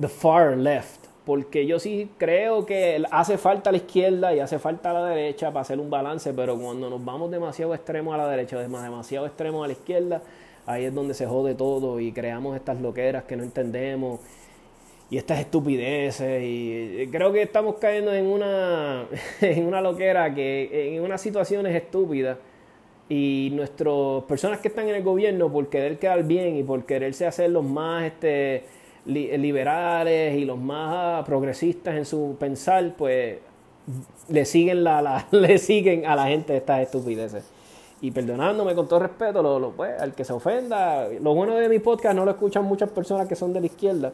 the 0.00 0.08
far 0.08 0.56
left, 0.56 1.06
porque 1.24 1.66
yo 1.66 1.78
sí 1.78 2.10
creo 2.18 2.66
que 2.66 3.02
hace 3.10 3.38
falta 3.38 3.70
la 3.70 3.78
izquierda 3.78 4.34
y 4.34 4.40
hace 4.40 4.58
falta 4.58 4.92
la 4.92 5.06
derecha 5.06 5.48
para 5.48 5.62
hacer 5.62 5.78
un 5.78 5.90
balance, 5.90 6.32
pero 6.32 6.58
cuando 6.58 6.90
nos 6.90 7.04
vamos 7.04 7.30
demasiado 7.30 7.74
extremos 7.74 8.14
a 8.14 8.18
la 8.18 8.28
derecha, 8.28 8.58
demasiado 8.58 9.26
extremos 9.26 9.64
a 9.64 9.68
la 9.68 9.72
izquierda, 9.72 10.22
ahí 10.66 10.84
es 10.84 10.94
donde 10.94 11.14
se 11.14 11.26
jode 11.26 11.54
todo 11.54 12.00
y 12.00 12.12
creamos 12.12 12.56
estas 12.56 12.80
loqueras 12.80 13.24
que 13.24 13.36
no 13.36 13.42
entendemos 13.42 14.20
y 15.10 15.18
estas 15.18 15.40
estupideces 15.40 16.42
y 16.42 17.06
creo 17.12 17.32
que 17.32 17.42
estamos 17.42 17.76
cayendo 17.76 18.14
en 18.14 18.26
una 18.26 19.06
en 19.42 19.66
una 19.66 19.80
loquera 19.80 20.34
que 20.34 20.96
en 20.96 21.02
unas 21.02 21.20
situaciones 21.20 21.74
estúpidas 21.74 22.38
y 23.12 23.50
nuestras 23.50 24.24
personas 24.26 24.60
que 24.60 24.68
están 24.68 24.88
en 24.88 24.94
el 24.94 25.02
gobierno 25.02 25.52
por 25.52 25.68
querer 25.68 25.98
quedar 25.98 26.24
bien 26.24 26.56
y 26.56 26.62
por 26.62 26.84
quererse 26.84 27.26
hacer 27.26 27.50
los 27.50 27.62
más 27.62 28.04
este 28.04 28.64
liberales 29.04 30.38
y 30.38 30.46
los 30.46 30.58
más 30.58 31.22
progresistas 31.26 31.94
en 31.96 32.06
su 32.06 32.36
pensar 32.40 32.94
pues 32.96 33.38
le 34.28 34.44
siguen 34.46 34.82
la, 34.82 35.26
le 35.30 35.58
siguen 35.58 36.06
a 36.06 36.16
la 36.16 36.26
gente 36.28 36.56
estas 36.56 36.80
estupideces 36.80 37.44
y 38.00 38.10
perdonándome 38.12 38.74
con 38.74 38.88
todo 38.88 39.00
respeto 39.00 39.42
lo, 39.42 39.58
lo, 39.58 39.72
pues, 39.72 40.00
al 40.00 40.14
que 40.14 40.24
se 40.24 40.32
ofenda 40.32 41.06
lo 41.20 41.34
bueno 41.34 41.54
de 41.56 41.68
mi 41.68 41.80
podcast 41.80 42.16
no 42.16 42.24
lo 42.24 42.30
escuchan 42.30 42.64
muchas 42.64 42.88
personas 42.88 43.28
que 43.28 43.36
son 43.36 43.52
de 43.52 43.60
la 43.60 43.66
izquierda 43.66 44.12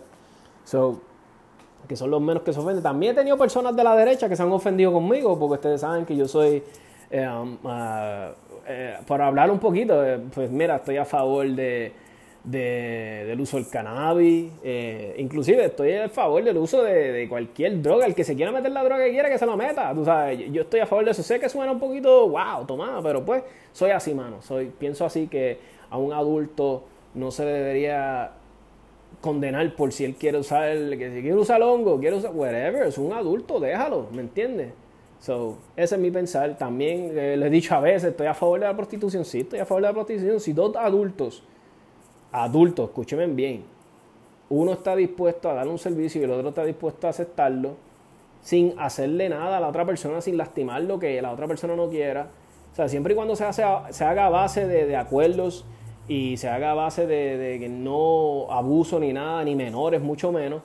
que 1.87 1.97
son 1.97 2.11
los 2.11 2.21
menos 2.21 2.43
que 2.43 2.53
se 2.53 2.61
ofenden. 2.61 2.83
También 2.83 3.13
he 3.13 3.15
tenido 3.17 3.39
personas 3.39 3.75
de 3.75 3.83
la 3.83 3.97
derecha 3.97 4.29
que 4.29 4.37
se 4.37 4.43
han 4.43 4.53
ofendido 4.53 4.93
conmigo, 4.93 5.39
porque 5.39 5.55
ustedes 5.55 5.81
saben 5.81 6.05
que 6.05 6.15
yo 6.15 6.29
soy, 6.29 6.63
eh, 7.11 7.27
um, 7.27 7.55
uh, 7.65 8.35
eh, 8.69 8.97
para 9.07 9.27
hablar 9.27 9.51
un 9.51 9.59
poquito, 9.59 10.05
eh, 10.05 10.21
pues 10.35 10.51
mira, 10.51 10.77
estoy 10.77 10.97
a 10.97 11.05
favor 11.05 11.47
de, 11.49 11.93
del 12.45 13.41
uso 13.41 13.57
del 13.57 13.69
cannabis, 13.69 14.51
inclusive 15.19 15.65
estoy 15.65 15.93
a 15.95 16.09
favor 16.09 16.43
del 16.43 16.57
uso 16.57 16.83
de, 16.83 17.27
cualquier 17.29 17.83
droga, 17.83 18.07
el 18.07 18.15
que 18.15 18.25
se 18.25 18.37
quiera 18.37 18.53
meter 18.53 18.71
la 18.73 18.85
droga 18.85 19.05
que 19.05 19.11
quiera 19.11 19.29
que 19.29 19.39
se 19.39 19.47
la 19.47 19.57
meta, 19.57 19.93
tú 19.95 20.05
sabes, 20.05 20.51
yo 20.53 20.63
estoy 20.63 20.81
a 20.81 20.87
favor 20.87 21.05
de 21.05 21.11
eso, 21.11 21.23
sé 21.23 21.41
que 21.41 21.49
suena 21.49 21.73
un 21.73 21.81
poquito, 21.81 22.29
wow, 22.29 22.65
tomada, 22.67 23.03
pero 23.03 23.25
pues 23.25 23.43
soy 23.73 23.91
así, 23.91 24.15
mano, 24.15 24.41
soy, 24.41 24.73
pienso 24.79 25.05
así 25.05 25.27
que 25.27 25.59
a 25.91 25.99
un 25.99 26.13
adulto 26.13 26.85
no 27.15 27.31
se 27.31 27.45
debería 27.45 28.33
condenar 29.21 29.75
por 29.75 29.93
si 29.93 30.05
él 30.05 30.15
quiere 30.15 30.39
usar, 30.39 30.75
que 30.97 31.11
si 31.13 31.23
quiere 31.23 31.35
usar 31.35 31.63
hongo, 31.63 31.99
quiere 31.99 32.17
usar 32.17 32.33
whatever, 32.33 32.87
es 32.87 32.99
un 32.99 33.13
adulto, 33.13 33.59
déjalo, 33.61 34.07
¿me 34.13 34.23
entiendes? 34.23 34.73
So, 35.21 35.59
ese 35.77 35.97
es 35.97 36.01
mi 36.01 36.11
pensar. 36.11 36.57
También 36.57 37.13
eh, 37.17 37.37
le 37.37 37.47
he 37.47 37.51
dicho 37.51 37.75
a 37.75 37.81
veces, 37.81 38.11
estoy 38.11 38.27
a 38.27 38.35
favor 38.35 38.61
de 38.61 38.67
la 38.67 38.77
prostitución, 38.77 39.25
sí, 39.25 39.41
estoy 39.41 39.59
a 39.59 39.67
favor 39.67 39.83
de 39.83 39.89
la 39.89 39.95
prostitución. 39.95 40.41
Si 40.41 40.53
dos 40.53 40.77
adultos, 40.77 41.43
adultos, 42.33 42.89
escúcheme 42.89 43.27
bien, 43.27 43.65
uno 44.51 44.73
está 44.73 44.97
dispuesto 44.97 45.51
a 45.51 45.55
dar 45.55 45.69
un 45.69 45.79
servicio 45.79 46.21
y 46.21 46.25
el 46.25 46.31
otro 46.31 46.51
está 46.51 46.65
dispuesto 46.65 47.07
a 47.07 47.11
aceptarlo, 47.11 47.77
sin 48.41 48.75
hacerle 48.79 49.29
nada 49.29 49.59
a 49.59 49.61
la 49.61 49.69
otra 49.69 49.85
persona, 49.85 50.21
sin 50.21 50.37
lastimar 50.37 50.83
lo 50.83 50.99
que 50.99 51.21
la 51.21 51.33
otra 51.33 51.47
persona 51.47 51.75
no 51.75 51.89
quiera. 51.89 52.31
O 52.73 52.77
sea, 52.77 52.89
siempre 52.89 53.13
y 53.13 53.17
cuando 53.17 53.35
se, 53.35 53.45
hace, 53.45 53.65
se 53.91 54.05
haga 54.05 54.27
a 54.27 54.31
base 54.31 54.67
de, 54.67 54.87
de 54.87 54.97
acuerdos 54.97 55.65
y 56.09 56.39
se 56.39 56.49
haga 56.49 56.73
a 56.73 56.75
base 56.75 57.07
de, 57.07 57.59
que 57.61 57.69
no 57.69 58.51
abuso 58.51 58.99
ni 58.99 59.13
nada, 59.13 59.45
ni 59.45 59.55
menores, 59.55 60.01
mucho 60.01 60.33
menos, 60.33 60.63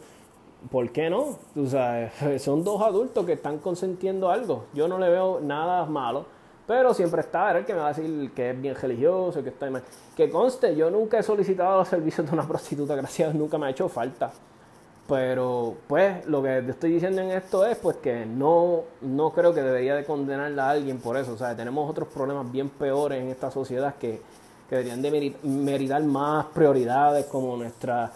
¿por 0.70 0.92
qué 0.92 1.10
no? 1.10 1.38
O 1.56 1.66
sea, 1.66 2.12
son 2.40 2.64
dos 2.64 2.82
adultos 2.82 3.26
que 3.26 3.34
están 3.34 3.60
consentiendo 3.60 4.30
algo. 4.30 4.66
Yo 4.74 4.88
no 4.88 4.98
le 4.98 5.10
veo 5.10 5.40
nada 5.42 5.86
malo, 5.86 6.26
pero 6.68 6.94
siempre 6.94 7.22
está 7.22 7.58
el 7.58 7.66
que 7.66 7.74
me 7.74 7.80
va 7.80 7.88
a 7.88 7.94
decir 7.94 8.32
que 8.36 8.52
es 8.52 8.62
bien 8.62 8.76
religioso, 8.76 9.44
que 9.44 9.50
está 9.50 9.70
mal. 9.70 9.84
Que 10.16 10.30
conste, 10.30 10.76
yo 10.76 10.90
nunca 10.90 11.20
he 11.20 11.24
solicitado 11.24 11.80
los 11.80 11.88
servicios 11.90 12.28
de 12.28 12.34
una 12.34 12.48
prostituta, 12.48 12.96
gracias, 12.96 13.34
nunca 13.36 13.58
me 13.58 13.68
ha 13.68 13.70
hecho 13.70 13.90
falta. 13.90 14.32
Pero, 15.08 15.76
pues, 15.88 16.26
lo 16.28 16.42
que 16.42 16.60
estoy 16.60 16.94
diciendo 16.94 17.22
en 17.22 17.32
esto 17.32 17.66
es, 17.66 17.78
pues, 17.78 17.98
que 17.98 18.26
no, 18.26 18.84
no 19.02 19.32
creo 19.32 19.54
que 19.54 19.62
debería 19.62 19.96
de 19.96 20.06
condenarla 20.06 20.68
a 20.68 20.70
alguien 20.72 21.00
por 21.00 21.18
eso. 21.18 21.34
O 21.34 21.38
sea, 21.38 21.56
tenemos 21.56 21.90
otros 21.90 22.08
problemas 22.08 22.50
bien 22.50 22.70
peores 22.70 23.22
en 23.22 23.28
esta 23.28 23.52
sociedad 23.52 23.96
que 23.96 24.22
que 24.70 24.78
deberían 24.78 25.02
de 25.02 25.36
meritar 25.44 26.04
más 26.04 26.46
prioridades 26.48 27.26
como 27.26 27.58
nuestra... 27.58 28.12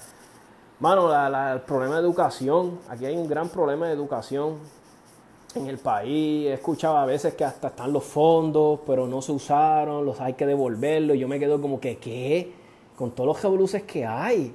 Mano, 0.79 1.11
el 1.11 1.61
problema 1.61 1.95
de 1.95 2.01
educación, 2.01 2.77
aquí 2.87 3.05
hay 3.07 3.17
un 3.17 3.27
gran 3.27 3.49
problema 3.49 3.87
de 3.87 3.93
educación. 3.93 4.57
en 5.55 5.67
el 5.67 5.79
país. 5.79 6.47
He 6.47 6.53
escuchado 6.53 6.97
a 6.97 7.05
veces 7.05 7.33
que 7.33 7.43
hasta 7.43 7.69
están 7.69 7.91
los 7.91 8.03
fondos, 8.03 8.81
pero 8.85 9.07
no 9.07 9.23
se 9.23 9.31
usaron, 9.31 10.05
los 10.05 10.21
hay 10.21 10.33
que 10.33 10.45
devolverlos. 10.45 11.17
Yo 11.17 11.27
me 11.27 11.39
quedo 11.39 11.59
como 11.59 11.79
que, 11.79 11.97
¿qué? 11.97 12.53
Con 12.95 13.11
todos 13.11 13.27
los 13.27 13.41
revoluces 13.41 13.81
que 13.83 14.05
hay 14.05 14.53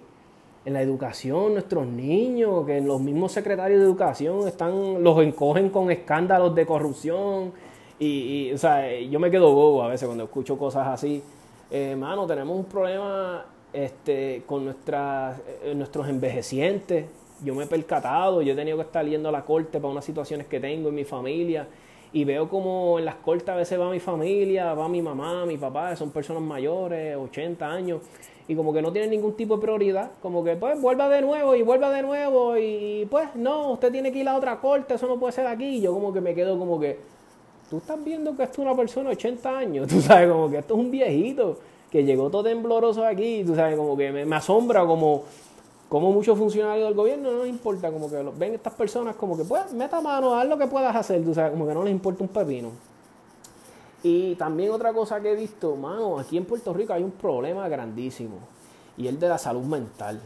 en 0.65 0.73
la 0.73 0.81
educación, 0.81 1.55
nuestros 1.55 1.87
niños, 1.87 2.65
que 2.67 2.81
los 2.81 3.01
mismos 3.01 3.33
secretarios 3.33 3.81
de 3.81 3.87
educación 3.87 4.47
están, 4.47 5.03
los 5.03 5.21
encogen 5.23 5.71
con 5.71 5.91
escándalos 5.91 6.55
de 6.55 6.67
corrupción. 6.67 7.53
Y, 7.99 8.53
o 8.53 8.59
sea, 8.59 8.89
yo 9.01 9.19
me 9.19 9.31
quedo 9.31 9.53
bobo 9.53 9.83
a 9.83 9.89
veces 9.89 10.07
cuando 10.07 10.25
escucho 10.25 10.57
cosas 10.57 10.87
así. 10.87 11.23
Eh, 11.71 11.97
mano, 11.97 12.27
tenemos 12.27 12.57
un 12.57 12.67
problema 12.67 13.45
este, 13.73 14.43
con 14.47 14.65
nuestras, 14.65 15.41
eh, 15.65 15.75
nuestros 15.75 16.09
envejecientes. 16.09 17.07
Yo 17.45 17.55
me 17.55 17.65
he 17.65 17.67
percatado, 17.67 18.43
yo 18.43 18.53
he 18.53 18.57
tenido 18.57 18.77
que 18.77 18.85
estar 18.85 19.05
yendo 19.05 19.29
a 19.29 19.33
la 19.33 19.45
corte 19.45 19.81
para 19.81 19.91
unas 19.91 20.05
situaciones 20.05 20.47
que 20.47 20.61
tengo 20.61 20.91
en 20.91 20.95
mi 20.95 21.05
familia. 21.05 21.67
Y 22.13 22.25
veo 22.25 22.49
como 22.49 22.99
en 22.99 23.07
las 23.07 23.15
cortes 23.17 23.49
a 23.49 23.57
veces 23.57 23.81
va 23.81 23.91
mi 23.91 23.99
familia, 23.99 24.75
va 24.75 24.89
mi 24.89 25.01
mamá, 25.01 25.47
mi 25.47 25.57
papá, 25.57 25.97
son 25.97 26.11
personas 26.11 26.43
mayores, 26.43 27.17
80 27.17 27.67
años, 27.67 28.03
y 28.47 28.55
como 28.55 28.75
que 28.75 28.83
no 28.83 28.93
tienen 28.93 29.11
ningún 29.11 29.35
tipo 29.35 29.57
de 29.57 29.63
prioridad, 29.63 30.11
como 30.21 30.45
que 30.45 30.55
pues 30.57 30.79
vuelva 30.79 31.09
de 31.09 31.23
nuevo 31.23 31.57
y 31.57 31.63
vuelva 31.63 31.91
de 31.91 32.03
nuevo 32.03 32.59
y 32.59 33.09
pues 33.11 33.35
no, 33.35 33.73
usted 33.73 33.91
tiene 33.91 34.13
que 34.13 34.19
ir 34.19 34.29
a 34.29 34.37
otra 34.37 34.61
corte, 34.61 34.93
eso 34.93 35.07
no 35.07 35.19
puede 35.19 35.33
ser 35.33 35.47
aquí, 35.47 35.77
y 35.77 35.81
yo 35.81 35.95
como 35.95 36.13
que 36.13 36.21
me 36.21 36.35
quedo 36.35 36.59
como 36.59 36.79
que, 36.79 36.99
tú 37.71 37.79
estás 37.79 38.05
viendo 38.05 38.37
que 38.37 38.43
esto 38.43 38.61
es 38.61 38.67
una 38.67 38.77
persona 38.77 39.09
de 39.09 39.17
80 39.17 39.59
años, 39.59 39.89
tú 39.89 40.03
sabes, 40.03 40.31
como 40.31 40.51
que 40.51 40.59
esto 40.59 40.75
es 40.75 40.81
un 40.81 40.91
viejito 40.91 41.59
que 41.92 42.05
llegó 42.05 42.31
todo 42.31 42.44
tembloroso 42.44 43.05
aquí, 43.05 43.44
tú 43.44 43.55
sabes, 43.55 43.76
como 43.76 43.94
que 43.98 44.11
me, 44.11 44.35
asombra 44.35 44.87
como, 44.87 45.24
como 45.90 46.11
muchos 46.11 46.38
funcionarios 46.38 46.88
del 46.88 46.94
gobierno 46.94 47.31
no 47.31 47.44
les 47.44 47.50
importa, 47.50 47.92
como 47.92 48.09
que 48.09 48.16
ven 48.38 48.55
estas 48.55 48.72
personas 48.72 49.14
como 49.14 49.37
que 49.37 49.44
pues 49.44 49.74
meta 49.74 50.00
mano, 50.00 50.35
haz 50.35 50.48
lo 50.48 50.57
que 50.57 50.66
puedas 50.66 50.96
hacer, 50.96 51.22
tú 51.22 51.35
sabes, 51.35 51.52
como 51.52 51.68
que 51.68 51.74
no 51.74 51.85
les 51.85 51.92
importa 51.92 52.24
un 52.24 52.31
pepino. 52.31 52.70
Y 54.02 54.37
también 54.37 54.70
otra 54.70 54.94
cosa 54.94 55.20
que 55.20 55.33
he 55.33 55.37
visto, 55.37 55.76
mano, 55.76 56.18
aquí 56.18 56.38
en 56.38 56.46
Puerto 56.46 56.72
Rico 56.72 56.94
hay 56.94 57.02
un 57.02 57.11
problema 57.11 57.68
grandísimo 57.68 58.37
y 58.96 59.07
el 59.07 59.20
de 59.20 59.28
la 59.28 59.37
salud 59.37 59.64
mental. 59.64 60.18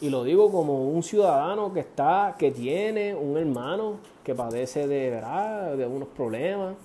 Y 0.00 0.08
lo 0.08 0.24
digo 0.24 0.50
como 0.50 0.88
un 0.88 1.02
ciudadano 1.02 1.70
que 1.74 1.80
está, 1.80 2.34
que 2.38 2.50
tiene 2.50 3.14
un 3.14 3.36
hermano 3.36 3.98
que 4.24 4.34
padece 4.34 4.88
de, 4.88 5.10
¿verdad? 5.10 5.76
de 5.76 5.86
unos 5.86 6.08
problemas. 6.08 6.76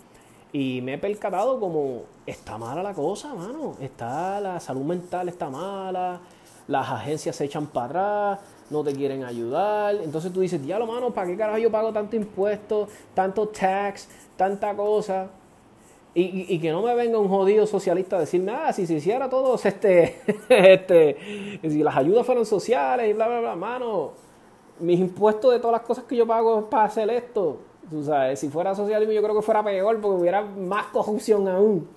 Y 0.51 0.81
me 0.81 0.95
he 0.95 0.97
percatado 0.97 1.59
como 1.59 2.03
está 2.25 2.57
mala 2.57 2.81
la 2.81 2.93
cosa, 2.93 3.33
mano. 3.35 3.75
Está 3.79 4.41
la 4.41 4.59
salud 4.59 4.83
mental 4.83 5.29
está 5.29 5.49
mala, 5.49 6.19
las 6.67 6.89
agencias 6.89 7.35
se 7.35 7.45
echan 7.45 7.67
para 7.67 7.85
atrás, 7.85 8.39
no 8.69 8.83
te 8.83 8.93
quieren 8.93 9.23
ayudar. 9.23 9.95
Entonces 9.95 10.33
tú 10.33 10.41
dices, 10.41 10.61
diablo, 10.61 10.87
mano, 10.87 11.11
¿para 11.11 11.27
qué 11.27 11.37
carajo 11.37 11.59
yo 11.59 11.71
pago 11.71 11.93
tanto 11.93 12.15
impuesto, 12.15 12.87
tanto 13.13 13.47
tax, 13.47 14.07
tanta 14.35 14.75
cosa? 14.75 15.27
Y, 16.15 16.53
y, 16.53 16.59
que 16.59 16.71
no 16.71 16.81
me 16.81 16.95
venga 16.95 17.19
un 17.19 17.29
jodido 17.29 17.67
socialista 17.67 18.17
a 18.17 18.21
decir 18.21 18.41
nada, 18.41 18.73
si 18.73 18.87
se 18.87 18.95
hiciera 18.95 19.29
todos 19.29 19.63
este, 19.67 20.21
este, 20.49 21.59
si 21.61 21.83
las 21.83 21.95
ayudas 21.95 22.25
fueron 22.25 22.47
sociales 22.47 23.09
y 23.09 23.13
bla, 23.13 23.27
bla, 23.27 23.39
bla, 23.41 23.55
mano, 23.55 24.13
mis 24.79 24.99
impuestos 24.99 25.53
de 25.53 25.59
todas 25.59 25.73
las 25.73 25.81
cosas 25.81 26.05
que 26.05 26.15
yo 26.15 26.25
pago 26.25 26.67
para 26.67 26.85
hacer 26.85 27.09
esto, 27.11 27.59
tú 27.89 28.03
sabes, 28.03 28.39
si 28.39 28.49
fuera 28.49 28.75
socialismo 28.75 29.13
yo 29.13 29.21
creo 29.21 29.35
que 29.35 29.41
fuera 29.41 29.63
peor 29.63 29.99
porque 30.01 30.21
hubiera 30.21 30.41
más 30.43 30.87
corrupción 30.87 31.47
aún. 31.47 31.87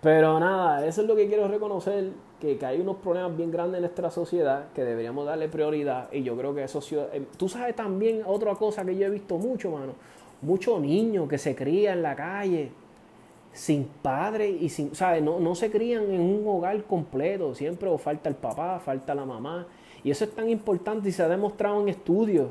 Pero 0.00 0.40
nada, 0.40 0.84
eso 0.86 1.02
es 1.02 1.06
lo 1.06 1.14
que 1.14 1.28
quiero 1.28 1.46
reconocer, 1.46 2.10
que, 2.40 2.58
que, 2.58 2.66
hay 2.66 2.80
unos 2.80 2.96
problemas 2.96 3.36
bien 3.36 3.52
grandes 3.52 3.76
en 3.76 3.82
nuestra 3.82 4.10
sociedad 4.10 4.64
que 4.74 4.82
deberíamos 4.82 5.24
darle 5.26 5.48
prioridad 5.48 6.08
y 6.12 6.24
yo 6.24 6.36
creo 6.36 6.52
que 6.54 6.64
eso, 6.64 6.80
eh, 7.12 7.24
tú 7.36 7.48
sabes 7.48 7.76
también 7.76 8.22
otra 8.26 8.56
cosa 8.56 8.84
que 8.84 8.96
yo 8.96 9.06
he 9.06 9.10
visto 9.10 9.38
mucho, 9.38 9.70
mano, 9.70 9.92
muchos 10.40 10.80
niños 10.80 11.28
que 11.28 11.38
se 11.38 11.54
crían 11.54 11.98
en 11.98 12.02
la 12.02 12.16
calle 12.16 12.72
sin 13.52 13.84
padre 13.84 14.48
y 14.48 14.68
sin, 14.68 14.94
¿sabes? 14.94 15.22
No, 15.22 15.38
no 15.38 15.54
se 15.54 15.70
crían 15.70 16.10
en 16.10 16.20
un 16.20 16.42
hogar 16.46 16.82
completo, 16.84 17.54
siempre 17.54 17.96
falta 17.98 18.28
el 18.28 18.34
papá, 18.34 18.80
falta 18.80 19.14
la 19.14 19.24
mamá. 19.24 19.66
Y 20.02 20.10
eso 20.10 20.24
es 20.24 20.32
tan 20.32 20.48
importante 20.48 21.08
y 21.08 21.12
se 21.12 21.22
ha 21.22 21.28
demostrado 21.28 21.80
en 21.80 21.88
estudios 21.88 22.48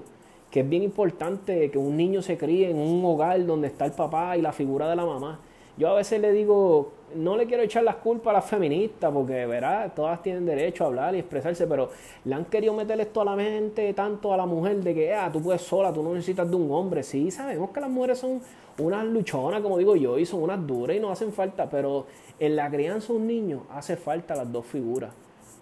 que 0.52 0.60
es 0.60 0.70
bien 0.70 0.84
importante 0.84 1.72
que 1.72 1.78
un 1.78 1.96
niño 1.96 2.22
se 2.22 2.38
críe 2.38 2.70
en 2.70 2.78
un 2.78 3.04
hogar 3.06 3.44
donde 3.46 3.68
está 3.68 3.86
el 3.86 3.94
papá 3.94 4.36
y 4.38 4.42
la 4.42 4.52
figura 4.52 4.90
de 4.90 4.98
la 4.98 5.06
mamá. 5.06 5.40
Yo 5.78 5.88
a 5.88 5.94
veces 5.94 6.20
le 6.20 6.34
digo, 6.34 6.92
no 7.16 7.38
le 7.38 7.46
quiero 7.46 7.64
echar 7.64 7.84
las 7.84 7.96
culpas 7.96 8.32
a 8.32 8.34
las 8.34 8.46
feministas, 8.46 9.12
porque 9.12 9.46
verá, 9.46 9.90
todas 9.96 10.22
tienen 10.22 10.46
derecho 10.46 10.84
a 10.84 10.88
hablar 10.88 11.16
y 11.16 11.20
expresarse, 11.20 11.66
pero 11.66 11.90
le 12.26 12.36
han 12.36 12.46
querido 12.46 12.74
meter 12.74 13.00
esto 13.00 13.22
a 13.22 13.26
la 13.26 13.36
mente 13.36 13.94
tanto 13.94 14.34
a 14.34 14.38
la 14.38 14.46
mujer 14.46 14.84
de 14.84 14.94
que, 14.94 15.14
ah, 15.14 15.30
tú 15.32 15.42
puedes 15.42 15.62
sola, 15.62 15.94
tú 15.94 16.04
no 16.04 16.14
necesitas 16.14 16.50
de 16.50 16.56
un 16.56 16.70
hombre. 16.72 17.02
Sí, 17.02 17.32
sabemos 17.32 17.70
que 17.72 17.80
las 17.80 17.90
mujeres 17.90 18.20
son 18.20 18.42
unas 18.78 19.06
luchonas, 19.06 19.62
como 19.62 19.78
digo 19.78 19.96
yo, 19.96 20.20
y 20.20 20.26
son 20.26 20.44
unas 20.44 20.66
duras 20.68 20.98
y 20.98 21.00
no 21.00 21.10
hacen 21.12 21.32
falta, 21.32 21.70
pero 21.70 22.06
en 22.38 22.58
la 22.58 22.70
crianza 22.70 23.14
de 23.14 23.20
un 23.20 23.28
niño 23.28 23.64
hace 23.70 23.96
falta 23.96 24.36
las 24.36 24.52
dos 24.52 24.66
figuras. 24.66 25.14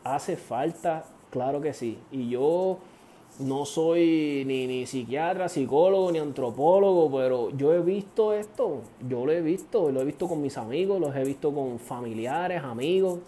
Hace 0.04 0.36
falta, 0.36 1.06
claro 1.30 1.62
que 1.62 1.74
sí. 1.74 2.00
Y 2.12 2.30
yo 2.30 2.80
no 3.40 3.66
soy 3.66 4.44
ni, 4.46 4.68
ni 4.68 4.86
psiquiatra, 4.86 5.48
psicólogo, 5.50 6.12
ni 6.12 6.20
antropólogo, 6.20 7.10
pero 7.18 7.50
yo 7.52 7.74
he 7.74 7.80
visto 7.80 8.34
esto, 8.34 8.82
yo 9.08 9.26
lo 9.26 9.32
he 9.32 9.42
visto, 9.42 9.92
lo 9.92 10.02
he 10.02 10.06
visto 10.06 10.28
con 10.28 10.42
mis 10.42 10.58
amigos, 10.58 11.00
lo 11.00 11.14
he 11.14 11.24
visto 11.24 11.54
con 11.54 11.80
familiares, 11.80 12.62
amigos, 12.64 13.20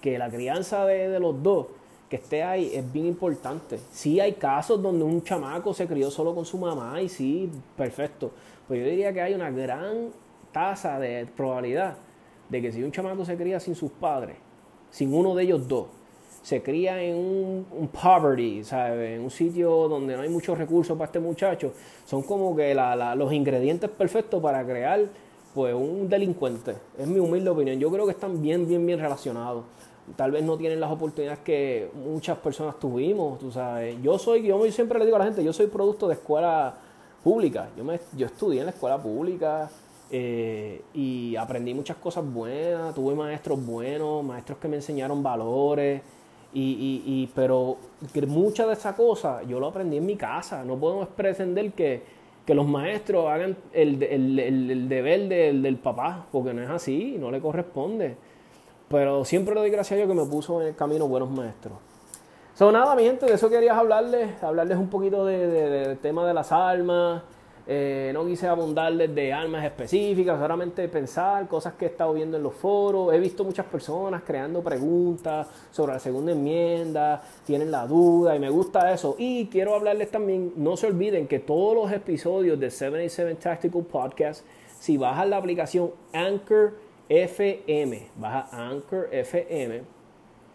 que 0.00 0.18
la 0.18 0.30
crianza 0.30 0.84
de, 0.86 1.08
de 1.08 1.20
los 1.20 1.42
dos 1.42 1.66
que 2.08 2.16
esté 2.16 2.42
ahí 2.42 2.70
es 2.74 2.92
bien 2.92 3.06
importante. 3.06 3.78
Sí 3.90 4.20
hay 4.20 4.34
casos 4.34 4.82
donde 4.82 5.04
un 5.04 5.22
chamaco 5.22 5.74
se 5.74 5.86
crió 5.86 6.10
solo 6.10 6.34
con 6.34 6.44
su 6.44 6.58
mamá 6.58 7.00
y 7.00 7.08
sí, 7.08 7.50
perfecto. 7.76 8.30
Pues 8.66 8.80
yo 8.80 8.86
diría 8.86 9.12
que 9.12 9.20
hay 9.20 9.34
una 9.34 9.50
gran 9.50 10.10
tasa 10.52 10.98
de 10.98 11.26
probabilidad 11.26 11.96
de 12.48 12.62
que 12.62 12.72
si 12.72 12.82
un 12.82 12.92
chamaco 12.92 13.24
se 13.24 13.36
cría 13.36 13.60
sin 13.60 13.74
sus 13.74 13.90
padres, 13.90 14.36
sin 14.90 15.12
uno 15.12 15.34
de 15.34 15.42
ellos 15.44 15.66
dos, 15.66 15.86
se 16.44 16.62
cría 16.62 17.02
en 17.02 17.16
un, 17.16 17.88
poverty, 17.88 18.60
en 18.70 19.22
un 19.22 19.30
sitio 19.30 19.88
donde 19.88 20.14
no 20.14 20.22
hay 20.22 20.28
muchos 20.28 20.58
recursos 20.58 20.94
para 20.94 21.06
este 21.06 21.18
muchacho, 21.18 21.72
son 22.04 22.22
como 22.22 22.54
que 22.54 22.74
los 23.16 23.32
ingredientes 23.32 23.88
perfectos 23.88 24.42
para 24.42 24.62
crear 24.62 25.06
pues 25.54 25.74
un 25.74 26.06
delincuente. 26.06 26.74
Es 26.98 27.06
mi 27.06 27.18
humilde 27.18 27.48
opinión. 27.48 27.80
Yo 27.80 27.90
creo 27.90 28.04
que 28.04 28.10
están 28.10 28.42
bien, 28.42 28.68
bien, 28.68 28.84
bien 28.84 28.98
relacionados. 28.98 29.64
Tal 30.16 30.32
vez 30.32 30.44
no 30.44 30.58
tienen 30.58 30.80
las 30.80 30.90
oportunidades 30.90 31.38
que 31.38 31.90
muchas 31.94 32.36
personas 32.36 32.78
tuvimos, 32.78 33.38
tú 33.38 33.50
sabes. 33.50 33.96
Yo 34.02 34.18
soy, 34.18 34.42
yo 34.46 34.62
siempre 34.70 34.98
le 34.98 35.06
digo 35.06 35.16
a 35.16 35.20
la 35.20 35.24
gente, 35.24 35.42
yo 35.42 35.52
soy 35.54 35.68
producto 35.68 36.08
de 36.08 36.14
escuela 36.14 36.74
pública. 37.22 37.70
Yo, 37.74 37.84
me, 37.84 37.98
yo 38.14 38.26
estudié 38.26 38.60
en 38.60 38.66
la 38.66 38.72
escuela 38.72 38.98
pública 38.98 39.70
eh, 40.10 40.82
y 40.92 41.36
aprendí 41.36 41.72
muchas 41.72 41.96
cosas 41.96 42.22
buenas, 42.30 42.94
tuve 42.94 43.14
maestros 43.14 43.64
buenos, 43.64 44.22
maestros 44.22 44.58
que 44.58 44.68
me 44.68 44.76
enseñaron 44.76 45.22
valores, 45.22 46.02
y, 46.54 46.60
y, 46.60 47.02
y 47.04 47.26
pero 47.34 47.76
muchas 48.28 48.68
de 48.68 48.72
esas 48.74 48.94
cosas 48.94 49.46
yo 49.46 49.60
lo 49.60 49.66
aprendí 49.66 49.96
en 49.96 50.06
mi 50.06 50.16
casa. 50.16 50.64
No 50.64 50.76
podemos 50.76 51.08
pretender 51.08 51.72
que, 51.72 52.02
que 52.46 52.54
los 52.54 52.66
maestros 52.66 53.26
hagan 53.28 53.56
el, 53.72 54.02
el, 54.02 54.38
el, 54.38 54.88
deber 54.88 55.28
del, 55.28 55.62
del 55.62 55.76
papá, 55.76 56.26
porque 56.30 56.54
no 56.54 56.62
es 56.62 56.70
así, 56.70 57.16
no 57.18 57.30
le 57.30 57.40
corresponde. 57.40 58.16
Pero 58.88 59.24
siempre 59.24 59.54
le 59.54 59.62
doy 59.62 59.70
gracias 59.70 59.92
a 59.92 59.96
Dios 59.96 60.08
que 60.08 60.14
me 60.14 60.26
puso 60.26 60.62
en 60.62 60.68
el 60.68 60.76
camino 60.76 61.08
buenos 61.08 61.30
maestros. 61.30 61.74
So, 62.54 62.70
nada, 62.70 62.94
mi 62.94 63.02
gente, 63.02 63.26
de 63.26 63.34
eso 63.34 63.50
quería 63.50 63.76
hablarles, 63.76 64.40
hablarles 64.40 64.78
un 64.78 64.88
poquito 64.88 65.26
del 65.26 65.98
tema 65.98 66.24
de 66.24 66.34
las 66.34 66.52
almas. 66.52 67.22
Eh, 67.66 68.10
no 68.12 68.26
quise 68.26 68.46
abundarles 68.46 69.14
de 69.14 69.32
almas 69.32 69.64
específicas, 69.64 70.38
solamente 70.38 70.86
pensar 70.88 71.48
cosas 71.48 71.72
que 71.74 71.86
he 71.86 71.88
estado 71.88 72.12
viendo 72.12 72.36
en 72.36 72.42
los 72.42 72.54
foros. 72.54 73.14
He 73.14 73.18
visto 73.18 73.42
muchas 73.42 73.64
personas 73.66 74.22
creando 74.22 74.62
preguntas 74.62 75.48
sobre 75.70 75.94
la 75.94 75.98
segunda 75.98 76.32
enmienda, 76.32 77.22
tienen 77.46 77.70
la 77.70 77.86
duda 77.86 78.36
y 78.36 78.38
me 78.38 78.50
gusta 78.50 78.92
eso. 78.92 79.16
Y 79.18 79.46
quiero 79.46 79.74
hablarles 79.74 80.10
también, 80.10 80.52
no 80.56 80.76
se 80.76 80.88
olviden 80.88 81.26
que 81.26 81.38
todos 81.38 81.74
los 81.74 81.92
episodios 81.92 82.60
de 82.60 82.70
787 82.70 83.34
Tactical 83.42 83.82
Podcast, 83.84 84.44
si 84.78 84.98
bajas 84.98 85.26
la 85.26 85.38
aplicación 85.38 85.92
Anchor 86.12 86.74
FM, 87.08 88.08
baja 88.16 88.48
Anchor 88.52 89.08
FM, 89.10 89.82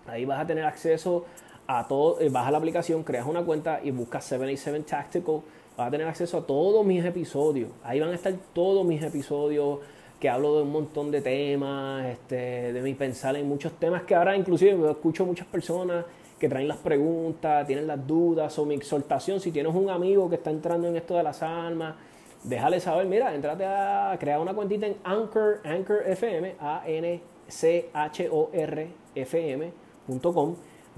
ahí 0.06 0.26
vas 0.26 0.42
a 0.42 0.46
tener 0.46 0.66
acceso 0.66 1.26
a 1.66 1.88
todo, 1.88 2.20
eh, 2.20 2.30
baja 2.30 2.52
la 2.52 2.58
aplicación, 2.60 3.04
creas 3.04 3.28
una 3.28 3.44
cuenta 3.44 3.80
y 3.84 3.92
buscas 3.92 4.26
787 4.26 4.90
Tactical, 4.90 5.42
vas 5.80 5.88
a 5.88 5.92
tener 5.92 6.08
acceso 6.08 6.38
a 6.40 6.46
todos 6.46 6.86
mis 6.86 7.04
episodios. 7.06 7.72
Ahí 7.84 8.02
van 8.02 8.10
a 8.10 8.16
estar 8.16 8.34
todos 8.54 8.86
mis 8.86 9.02
episodios 9.02 9.80
que 10.20 10.28
hablo 10.28 10.58
de 10.58 10.64
un 10.64 10.74
montón 10.74 11.10
de 11.10 11.22
temas, 11.22 12.06
este, 12.06 12.74
de 12.74 12.82
mi 12.82 12.94
pensar 12.96 13.38
en 13.38 13.48
muchos 13.48 13.72
temas 13.80 14.02
que 14.04 14.14
ahora 14.14 14.36
inclusive 14.36 14.92
escucho 14.92 15.26
muchas 15.26 15.48
personas 15.48 16.04
que 16.38 16.50
traen 16.50 16.68
las 16.68 16.80
preguntas, 16.80 17.66
tienen 17.66 17.88
las 17.88 18.06
dudas 18.06 18.60
o 18.60 18.66
mi 18.66 18.76
exhortación, 18.76 19.40
si 19.40 19.54
tienes 19.54 19.74
un 19.74 19.90
amigo 19.90 20.30
que 20.30 20.36
está 20.36 20.52
entrando 20.52 20.90
en 20.90 20.98
esto 20.98 21.16
de 21.16 21.24
las 21.24 21.42
almas, 21.42 21.96
déjale 22.44 22.82
saber, 22.82 23.08
mira, 23.08 23.34
entrate 23.34 23.64
a 23.66 24.18
crear 24.20 24.42
una 24.42 24.54
cuentita 24.54 24.86
en 24.86 24.98
Anchor, 25.06 25.62
Anchor 25.64 26.04
FM, 26.06 26.56
A-N-C-H-O-R-F-M.com 26.60 27.20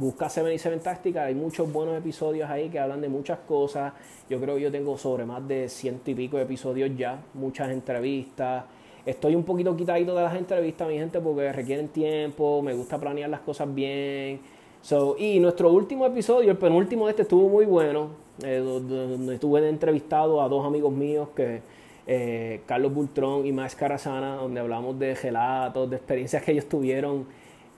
busca 0.01 0.29
77 0.29 0.77
Táctica, 0.77 1.25
hay 1.25 1.35
muchos 1.35 1.71
buenos 1.71 1.95
episodios 1.95 2.49
ahí 2.49 2.69
que 2.69 2.79
hablan 2.79 3.01
de 3.01 3.07
muchas 3.07 3.37
cosas. 3.47 3.93
Yo 4.27 4.41
creo 4.41 4.55
que 4.55 4.61
yo 4.61 4.71
tengo 4.71 4.97
sobre 4.97 5.25
más 5.25 5.47
de 5.47 5.69
ciento 5.69 6.09
y 6.09 6.15
pico 6.15 6.39
episodios 6.39 6.89
ya, 6.97 7.21
muchas 7.35 7.69
entrevistas. 7.69 8.65
Estoy 9.05 9.35
un 9.35 9.43
poquito 9.43 9.77
quitadito 9.77 10.15
de 10.15 10.23
las 10.23 10.35
entrevistas, 10.35 10.87
mi 10.87 10.97
gente, 10.97 11.19
porque 11.19 11.53
requieren 11.53 11.89
tiempo, 11.89 12.63
me 12.63 12.73
gusta 12.73 12.99
planear 12.99 13.29
las 13.29 13.41
cosas 13.41 13.71
bien. 13.73 14.39
So, 14.81 15.15
y 15.19 15.39
nuestro 15.39 15.71
último 15.71 16.07
episodio, 16.07 16.49
el 16.49 16.57
penúltimo 16.57 17.05
de 17.05 17.11
este, 17.11 17.21
estuvo 17.21 17.47
muy 17.47 17.65
bueno. 17.65 18.09
Eh, 18.43 18.57
donde 18.57 19.35
estuve 19.35 19.69
entrevistado 19.69 20.41
a 20.41 20.47
dos 20.47 20.65
amigos 20.65 20.91
míos 20.91 21.29
que 21.35 21.61
eh, 22.07 22.61
Carlos 22.65 22.91
Bultrón 22.91 23.45
y 23.45 23.51
Max 23.51 23.75
Carazana, 23.75 24.37
donde 24.37 24.59
hablamos 24.61 24.97
de 24.97 25.15
gelatos, 25.15 25.87
de 25.87 25.97
experiencias 25.97 26.41
que 26.41 26.53
ellos 26.53 26.65
tuvieron 26.65 27.27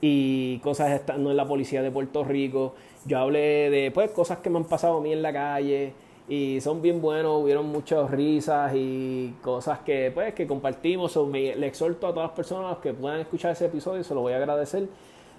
y 0.06 0.60
cosas 0.60 0.92
estando 0.92 1.32
en 1.32 1.38
la 1.38 1.48
policía 1.48 1.82
de 1.82 1.90
Puerto 1.90 2.26
Rico. 2.26 2.74
Yo 3.06 3.20
hablé 3.20 3.70
de 3.70 3.90
pues, 3.90 4.12
cosas 4.12 4.40
que 4.40 4.50
me 4.50 4.58
han 4.58 4.66
pasado 4.66 4.98
a 4.98 5.02
mí 5.02 5.14
en 5.14 5.22
la 5.22 5.32
calle 5.32 5.94
y 6.28 6.60
son 6.60 6.82
bien 6.82 7.02
buenos, 7.02 7.42
hubieron 7.42 7.68
muchas 7.68 8.12
risas 8.12 8.74
y 8.76 9.34
cosas 9.42 9.80
que 9.80 10.12
pues 10.14 10.34
que 10.34 10.46
compartimos. 10.46 11.18
le 11.32 11.66
exhorto 11.66 12.08
a 12.08 12.10
todas 12.10 12.28
las 12.28 12.36
personas 12.36 12.80
que 12.80 12.94
puedan 12.94 13.22
escuchar 13.22 13.54
ese 13.54 13.68
episodio, 13.68 14.04
se 14.04 14.14
lo 14.14 14.20
voy 14.20 14.34
a 14.34 14.38
agradecer. 14.38 14.90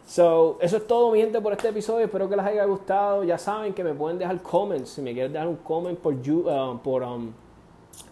So, 0.07 0.57
eso 0.63 0.79
es 0.79 0.87
todo, 0.87 1.13
mi 1.13 1.21
gente, 1.21 1.43
por 1.43 1.53
este 1.53 1.69
episodio. 1.69 2.07
Espero 2.07 2.27
que 2.31 2.37
les 2.37 2.47
haya 2.47 2.65
gustado. 2.65 3.23
Ya 3.23 3.37
saben 3.37 3.75
que 3.75 3.85
me 3.85 3.93
pueden 3.93 4.19
dejar 4.19 4.41
comments. 4.41 4.91
Si 4.91 5.03
me 5.03 5.13
quieres 5.13 5.31
dejar 5.31 5.49
un 5.49 5.57
comment 5.57 5.99
por, 5.99 6.15
uh, 6.15 6.79
por, 6.83 7.03
um, 7.03 7.33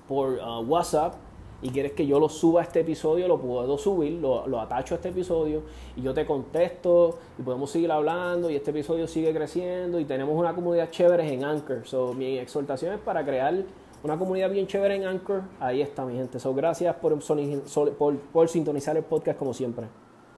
por 0.07 0.33
uh, 0.33 0.61
WhatsApp, 0.61 1.15
y 1.63 1.71
quieres 1.71 1.93
que 1.93 2.07
yo 2.07 2.19
lo 2.19 2.29
suba 2.29 2.61
a 2.61 2.65
este 2.65 2.81
episodio, 2.81 3.29
lo 3.29 3.41
puedo 3.41 3.79
subir, 3.79 4.15
lo, 4.15 4.47
lo, 4.47 4.61
atacho 4.61 4.95
a 4.95 4.97
este 4.97 5.11
episodio 5.11 5.63
y 5.97 6.03
yo 6.03 6.13
te 6.13 6.27
contesto 6.27 7.19
y 7.39 7.43
podemos 7.43 7.71
seguir 7.71 7.93
hablando 7.93 8.51
y 8.51 8.57
este 8.57 8.73
episodio 8.73 9.07
sigue 9.07 9.33
creciendo 9.33 10.01
y 10.01 10.05
tenemos 10.05 10.37
una 10.37 10.55
comunidad 10.55 10.91
chévere 10.91 11.33
en 11.33 11.45
Anchor. 11.45 11.87
So, 11.87 12.13
mi 12.15 12.39
exhortación 12.39 12.95
es 12.95 13.01
para 13.01 13.25
crear 13.25 13.55
una 14.03 14.19
comunidad 14.19 14.51
bien 14.51 14.67
chévere 14.67 14.97
en 14.97 15.05
Anchor. 15.05 15.43
Ahí 15.61 15.81
está 15.81 16.05
mi 16.05 16.15
gente. 16.15 16.41
So, 16.41 16.53
gracias 16.53 16.95
por, 16.97 17.17
por, 17.97 18.17
por 18.19 18.49
sintonizar 18.49 18.97
el 18.97 19.05
podcast 19.05 19.39
como 19.39 19.55
siempre. 19.55 19.87